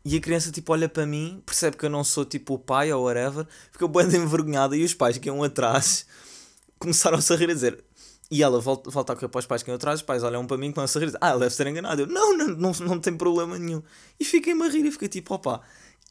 E 0.04 0.16
a 0.16 0.20
criança 0.20 0.50
tipo 0.50 0.72
olha 0.72 0.88
para 0.88 1.06
mim, 1.06 1.42
percebe 1.44 1.76
que 1.76 1.84
eu 1.84 1.90
não 1.90 2.02
sou 2.02 2.24
tipo 2.24 2.54
o 2.54 2.58
pai 2.58 2.92
ou 2.92 3.04
whatever, 3.04 3.46
fica 3.70 3.86
bem 3.86 4.06
envergonhada 4.16 4.76
e 4.76 4.82
os 4.82 4.94
pais 4.94 5.18
que 5.18 5.28
iam 5.28 5.42
atrás 5.42 6.06
começaram-se 6.80 7.32
a 7.32 7.36
rir 7.36 7.50
a 7.50 7.54
dizer. 7.54 7.84
E 8.30 8.42
ela 8.42 8.60
volta, 8.60 8.90
volta 8.90 9.12
a 9.12 9.16
correr 9.16 9.28
para 9.28 9.40
os 9.40 9.46
pais 9.46 9.62
que 9.62 9.70
iam 9.70 9.76
atrás, 9.76 10.00
os 10.00 10.06
pais 10.06 10.22
olham 10.22 10.46
para 10.46 10.56
mim 10.56 10.68
e 10.68 10.72
começam 10.72 11.02
a 11.02 11.04
rir. 11.04 11.18
Ah, 11.20 11.30
ela 11.30 11.40
deve 11.40 11.54
ser 11.54 11.66
enganado. 11.66 12.02
Eu, 12.02 12.06
não, 12.06 12.36
não, 12.36 12.48
não, 12.48 12.72
não 12.72 13.00
tem 13.00 13.16
problema 13.16 13.58
nenhum. 13.58 13.82
E 14.18 14.24
fiquei-me 14.24 14.64
a 14.64 14.68
rir 14.68 14.84
e 14.84 14.92
fiquei 14.92 15.08
tipo, 15.08 15.34
opa, 15.34 15.60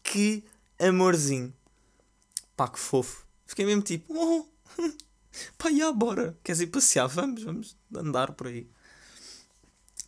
que 0.04 0.44
amorzinho. 0.80 1.54
Pá, 2.58 2.68
que 2.68 2.80
fofo. 2.80 3.26
Fiquei 3.46 3.66
mesmo 3.66 3.82
tipo, 3.82 4.14
oh, 4.14 4.46
pá, 5.58 5.72
já, 5.72 5.92
bora. 5.92 6.38
Queres 6.44 6.60
ir 6.62 6.68
passear? 6.68 7.08
Vamos, 7.08 7.44
vamos 7.44 7.78
andar 7.96 8.34
por 8.34 8.48
aí. 8.48 8.70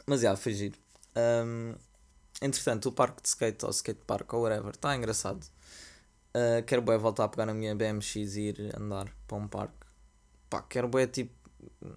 Mas 0.05 0.21
já, 0.21 0.35
foi 0.35 0.53
giro. 0.53 0.77
Um, 1.15 1.75
Entretanto, 2.41 2.89
o 2.89 2.91
parque 2.91 3.21
de 3.21 3.27
skate 3.27 3.63
ou 3.65 3.71
skate 3.71 4.01
park 4.05 4.33
ou 4.33 4.41
whatever 4.41 4.71
está 4.71 4.95
engraçado. 4.95 5.45
Uh, 6.35 6.63
quero 6.65 6.81
bem 6.81 6.97
voltar 6.97 7.25
a 7.25 7.27
pegar 7.27 7.45
na 7.45 7.53
minha 7.53 7.75
BMX 7.75 8.15
e 8.15 8.41
ir 8.49 8.75
andar 8.75 9.13
para 9.27 9.37
um 9.37 9.47
parque. 9.47 9.75
Pá, 10.49 10.61
quero 10.63 10.87
bem 10.87 11.05
tipo. 11.05 11.31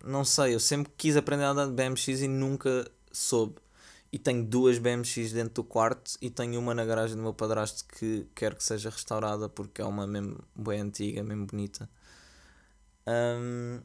Não 0.05 0.24
sei, 0.24 0.55
eu 0.55 0.61
sempre 0.61 0.92
quis 0.96 1.16
aprender 1.16 1.44
a 1.44 1.50
andar 1.50 1.66
de 1.66 1.72
BMX 1.72 2.09
e 2.22 2.29
nunca 2.29 2.90
soube. 3.12 3.57
E 4.12 4.18
tenho 4.18 4.44
duas 4.44 4.79
BMX 4.79 5.33
dentro 5.33 5.55
do 5.55 5.64
quarto 5.64 6.12
e 6.20 6.31
tenho 6.31 6.61
uma 6.61 6.74
na 6.74 6.85
garagem 6.85 7.16
do 7.16 7.22
meu 7.22 7.35
padrasto 7.35 7.85
que 7.87 8.27
quero 8.35 8.57
que 8.57 8.64
seja 8.64 8.90
restaurada 8.90 9.48
porque 9.48 9.83
é 9.83 9.85
uma 9.85 10.07
mesmo 10.07 10.38
bem 10.55 10.81
antiga, 10.81 11.22
mesmo 11.22 11.46
bonita. 11.46 11.88
Um, 13.07 13.81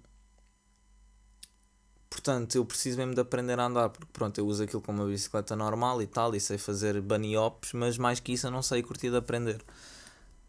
Portanto, 2.10 2.56
eu 2.56 2.66
preciso 2.66 2.98
mesmo 2.98 3.14
de 3.14 3.22
aprender 3.22 3.60
a 3.60 3.66
andar, 3.66 3.90
porque 3.90 4.12
pronto, 4.12 4.38
eu 4.40 4.46
uso 4.48 4.64
aquilo 4.64 4.82
como 4.82 5.02
uma 5.02 5.10
bicicleta 5.10 5.56
normal 5.56 6.02
e 6.02 6.08
tal, 6.08 6.36
e 6.36 6.40
sei 6.40 6.58
fazer 6.58 7.00
bunny 7.02 7.38
hops, 7.38 7.72
mas 7.74 7.98
mais 7.98 8.20
que 8.20 8.34
isso 8.34 8.48
eu 8.48 8.52
não 8.52 8.62
sei 8.62 8.82
curtir 8.84 9.10
de 9.12 9.18
aprender. 9.18 9.64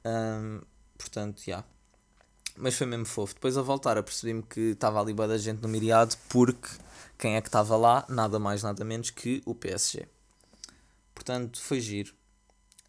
Um, 0.05 0.62
portanto, 0.99 1.38
já. 1.40 1.45
Yeah. 1.45 1.80
Mas 2.56 2.76
foi 2.76 2.86
mesmo 2.86 3.06
fofo. 3.06 3.34
Depois 3.34 3.56
a 3.56 3.62
voltar, 3.62 3.96
apercebi-me 3.96 4.42
que 4.42 4.60
estava 4.72 5.00
ali 5.00 5.14
da 5.14 5.38
gente 5.38 5.62
no 5.62 5.68
Miriado, 5.68 6.16
porque 6.28 6.68
quem 7.18 7.36
é 7.36 7.40
que 7.40 7.48
estava 7.48 7.76
lá? 7.76 8.04
Nada 8.08 8.38
mais, 8.38 8.62
nada 8.62 8.84
menos 8.84 9.10
que 9.10 9.42
o 9.44 9.54
PSG. 9.54 10.08
Portanto, 11.14 11.60
foi 11.60 11.80
giro. 11.80 12.14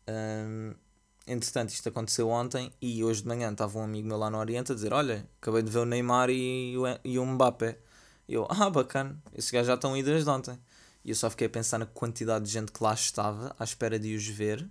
Um, 0.07 0.73
entretanto, 1.27 1.69
isto 1.69 1.89
aconteceu 1.89 2.29
ontem 2.29 2.71
e 2.81 3.03
hoje 3.03 3.21
de 3.21 3.27
manhã 3.27 3.51
estava 3.51 3.77
um 3.77 3.83
amigo 3.83 4.07
meu 4.07 4.17
lá 4.17 4.29
no 4.29 4.37
Oriente 4.37 4.71
a 4.71 4.75
dizer: 4.75 4.93
Olha, 4.93 5.27
acabei 5.41 5.61
de 5.61 5.69
ver 5.69 5.79
o 5.79 5.85
Neymar 5.85 6.29
e 6.29 6.77
o, 6.77 6.83
e 7.03 7.19
o 7.19 7.25
Mbappé. 7.25 7.77
E 8.27 8.33
eu, 8.33 8.47
ah, 8.49 8.69
bacana, 8.69 9.21
esses 9.33 9.51
gajos 9.51 9.67
já 9.67 9.73
estão 9.73 9.93
aí 9.93 10.03
desde 10.03 10.29
ontem. 10.29 10.57
E 11.03 11.09
eu 11.09 11.15
só 11.15 11.29
fiquei 11.29 11.47
a 11.47 11.49
pensar 11.49 11.77
na 11.77 11.85
quantidade 11.85 12.45
de 12.45 12.51
gente 12.51 12.71
que 12.71 12.81
lá 12.81 12.93
estava 12.93 13.55
à 13.59 13.63
espera 13.63 13.99
de 13.99 14.15
os 14.15 14.25
ver. 14.27 14.65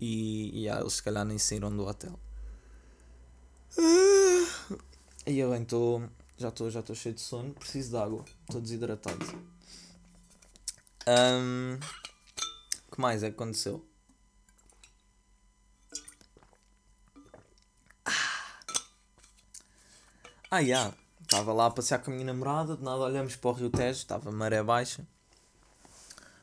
E, 0.00 0.62
e 0.62 0.68
ah, 0.68 0.80
eles 0.80 0.94
se 0.94 1.02
calhar 1.02 1.24
nem 1.24 1.38
saíram 1.38 1.74
do 1.74 1.86
hotel. 1.86 2.18
E 5.26 5.38
eu 5.38 5.50
bem, 5.50 5.62
estou. 5.62 6.08
Já 6.36 6.48
estou 6.48 6.70
já 6.70 6.82
cheio 6.94 7.14
de 7.14 7.20
sono, 7.20 7.54
preciso 7.54 7.90
de 7.90 7.96
água, 7.96 8.24
estou 8.42 8.60
desidratado. 8.60 9.24
Um, 11.06 11.78
que 12.94 13.00
mais 13.00 13.22
é 13.22 13.30
que 13.30 13.34
aconteceu? 13.34 13.84
Ah, 20.50 20.60
já. 20.62 20.66
Yeah. 20.66 20.96
Estava 21.22 21.52
lá 21.52 21.66
a 21.66 21.70
passear 21.70 22.00
com 22.00 22.10
a 22.10 22.14
minha 22.14 22.26
namorada, 22.26 22.76
de 22.76 22.82
nada 22.84 22.98
olhamos 22.98 23.34
para 23.34 23.50
o 23.50 23.52
Rio 23.54 23.70
Tejo, 23.70 23.98
estava 23.98 24.30
maré 24.30 24.62
baixa. 24.62 25.04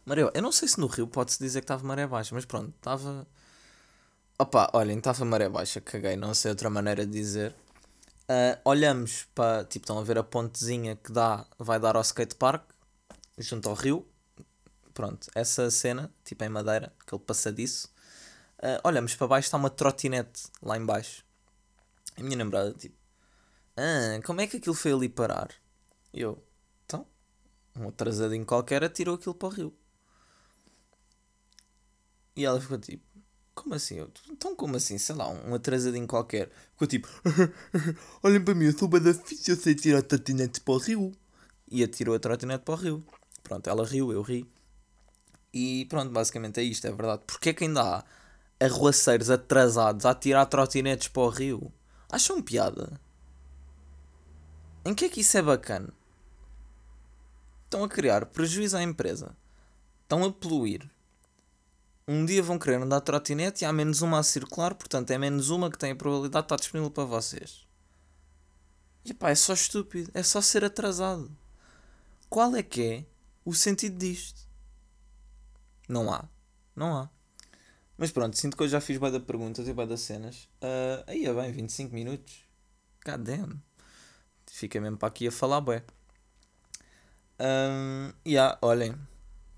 Maré, 0.05 0.23
eu 0.33 0.41
não 0.41 0.51
sei 0.51 0.67
se 0.67 0.79
no 0.79 0.87
Rio 0.87 1.07
pode-se 1.07 1.39
dizer 1.39 1.61
que 1.61 1.65
estava 1.65 1.87
maré 1.87 2.05
baixa, 2.05 2.35
mas 2.35 2.43
pronto, 2.43 2.73
estava. 2.75 3.25
Opa, 4.41 4.71
olhem, 4.73 4.97
estava 4.97 5.23
maré 5.23 5.47
baixa, 5.47 5.79
caguei, 5.79 6.15
não 6.15 6.33
sei 6.33 6.49
outra 6.49 6.67
maneira 6.67 7.05
de 7.05 7.11
dizer. 7.11 7.53
Uh, 8.23 8.57
olhamos 8.65 9.27
para, 9.35 9.63
tipo, 9.65 9.83
estão 9.83 9.99
a 9.99 10.03
ver 10.03 10.17
a 10.17 10.23
pontezinha 10.23 10.95
que 10.95 11.11
dá, 11.11 11.45
vai 11.59 11.79
dar 11.79 11.95
ao 11.95 12.01
skatepark, 12.01 12.63
junto 13.37 13.69
ao 13.69 13.75
rio. 13.75 14.03
Pronto, 14.95 15.29
essa 15.35 15.69
cena, 15.69 16.11
tipo 16.25 16.43
em 16.43 16.49
madeira, 16.49 16.91
aquele 16.99 17.21
passadiço. 17.21 17.87
Uh, 18.57 18.81
olhamos 18.83 19.13
para 19.13 19.27
baixo, 19.27 19.45
está 19.45 19.57
uma 19.57 19.69
trotinete 19.69 20.47
lá 20.59 20.75
em 20.75 20.83
baixo. 20.83 21.23
A 22.17 22.23
minha 22.23 22.35
namorada, 22.35 22.73
tipo, 22.73 22.95
ah, 23.77 24.19
como 24.25 24.41
é 24.41 24.47
que 24.47 24.57
aquilo 24.57 24.73
foi 24.73 24.91
ali 24.91 25.07
parar? 25.07 25.51
Eu, 26.11 26.43
então, 26.87 27.05
um 27.77 27.89
atrasadinho 27.89 28.43
qualquer 28.43 28.83
atirou 28.83 29.13
aquilo 29.17 29.35
para 29.35 29.49
o 29.49 29.51
rio. 29.51 29.77
E 32.35 32.43
ela 32.43 32.59
ficou 32.59 32.79
tipo, 32.79 33.03
como 33.61 33.75
assim? 33.75 34.05
Então, 34.29 34.55
como 34.55 34.75
assim? 34.75 34.97
Sei 34.97 35.15
lá, 35.15 35.29
um 35.29 35.53
atrasadinho 35.53 36.07
qualquer. 36.07 36.49
Ficou 36.73 36.87
tipo, 36.87 37.07
olhem 38.23 38.43
para 38.43 38.55
mim, 38.55 38.65
eu 38.65 38.77
sou 38.77 38.87
da 38.87 39.09
eu 39.09 39.55
sei 39.55 39.75
tirar 39.75 39.99
a 39.99 40.01
trotinete 40.01 40.61
para 40.61 40.73
o 40.73 40.77
rio. 40.77 41.11
E 41.69 41.83
atirou 41.83 42.15
a 42.15 42.19
trotinete 42.19 42.63
para 42.63 42.73
o 42.73 42.77
rio. 42.77 43.05
Pronto, 43.43 43.69
ela 43.69 43.85
riu, 43.85 44.11
eu 44.11 44.21
ri. 44.21 44.45
E 45.53 45.85
pronto, 45.85 46.11
basicamente 46.11 46.59
é 46.59 46.63
isto, 46.63 46.85
é 46.87 46.91
verdade. 46.91 47.23
Porquê 47.25 47.49
é 47.49 47.53
que 47.53 47.63
ainda 47.63 47.81
há 47.81 48.03
arruaceiros 48.59 49.29
atrasados 49.29 50.05
a 50.05 50.13
tirar 50.13 50.45
trotinetes 50.45 51.07
para 51.07 51.23
o 51.23 51.29
rio? 51.29 51.71
Acham 52.09 52.41
piada? 52.41 52.99
Em 54.83 54.93
que 54.93 55.05
é 55.05 55.09
que 55.09 55.21
isso 55.21 55.37
é 55.37 55.41
bacana? 55.41 55.93
estão 57.71 57.85
a 57.85 57.89
criar 57.89 58.25
prejuízo 58.25 58.75
à 58.75 58.83
empresa, 58.83 59.33
estão 60.03 60.25
a 60.25 60.31
poluir. 60.31 60.89
Um 62.11 62.25
dia 62.25 62.43
vão 62.43 62.59
querer 62.59 62.81
andar 62.81 62.99
de 62.99 63.05
trotinete 63.05 63.63
e 63.63 63.65
há 63.65 63.71
menos 63.71 64.01
uma 64.01 64.19
a 64.19 64.23
circular, 64.23 64.75
portanto 64.75 65.11
é 65.11 65.17
menos 65.17 65.49
uma 65.49 65.71
que 65.71 65.77
tem 65.77 65.91
a 65.91 65.95
probabilidade 65.95 66.43
de 66.43 66.45
estar 66.45 66.57
disponível 66.57 66.91
para 66.91 67.05
vocês. 67.05 67.65
E 69.05 69.13
pá, 69.13 69.29
é 69.29 69.35
só 69.35 69.53
estúpido, 69.53 70.11
é 70.13 70.21
só 70.21 70.41
ser 70.41 70.65
atrasado. 70.65 71.31
Qual 72.29 72.53
é 72.53 72.61
que 72.61 72.83
é 72.83 73.05
o 73.45 73.53
sentido 73.53 73.97
disto? 73.97 74.41
Não 75.87 76.11
há, 76.11 76.27
não 76.75 76.97
há. 76.97 77.09
Mas 77.97 78.11
pronto, 78.11 78.37
sinto 78.37 78.57
que 78.57 78.63
eu 78.63 78.67
já 78.67 78.81
fiz 78.81 78.97
bem 78.97 79.09
da 79.09 79.19
perguntas 79.21 79.65
e 79.69 79.73
bem 79.73 79.87
das 79.87 80.01
cenas. 80.01 80.49
Uh, 80.61 81.05
aí 81.07 81.25
é 81.25 81.33
bem, 81.33 81.49
25 81.53 81.95
minutos. 81.95 82.43
God 83.05 83.21
damn. 83.21 83.63
Fica 84.47 84.81
mesmo 84.81 84.97
para 84.97 85.07
aqui 85.07 85.29
a 85.29 85.31
falar 85.31 85.61
bem. 85.61 85.81
Um, 87.39 88.11
yeah, 88.27 88.59
olhem, 88.61 88.95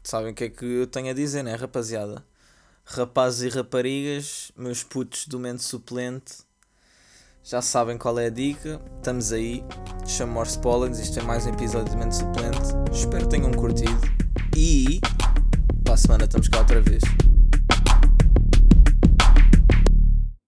sabem 0.04 0.34
o 0.34 0.36
que 0.36 0.44
é 0.44 0.50
que 0.50 0.64
eu 0.64 0.86
tenho 0.86 1.10
a 1.10 1.14
dizer, 1.14 1.42
né, 1.42 1.56
rapaziada? 1.56 2.24
Rapazes 2.86 3.42
e 3.42 3.56
raparigas, 3.58 4.52
meus 4.56 4.84
putos 4.84 5.26
do 5.26 5.40
mente 5.40 5.64
suplente, 5.64 6.44
já 7.44 7.62
sabem 7.62 7.98
qual 7.98 8.18
é 8.20 8.28
a 8.28 8.30
dica. 8.30 8.80
Estamos 8.98 9.34
aí. 9.34 9.64
Chamo 10.08 10.32
Morse 10.32 10.58
Pollens. 10.60 10.98
Isto 10.98 11.20
é 11.20 11.24
mais 11.24 11.46
um 11.46 11.50
episódio 11.50 11.90
de 11.90 11.98
mente 11.98 12.16
suplente. 12.16 12.70
Espero 12.90 13.24
que 13.24 13.32
tenham 13.32 13.52
curtido. 13.52 14.00
E 14.56 15.02
para 15.84 15.96
a 15.96 15.98
semana 15.98 16.24
estamos 16.24 16.48
cá 16.48 16.60
outra 16.60 16.82
vez. 16.82 17.02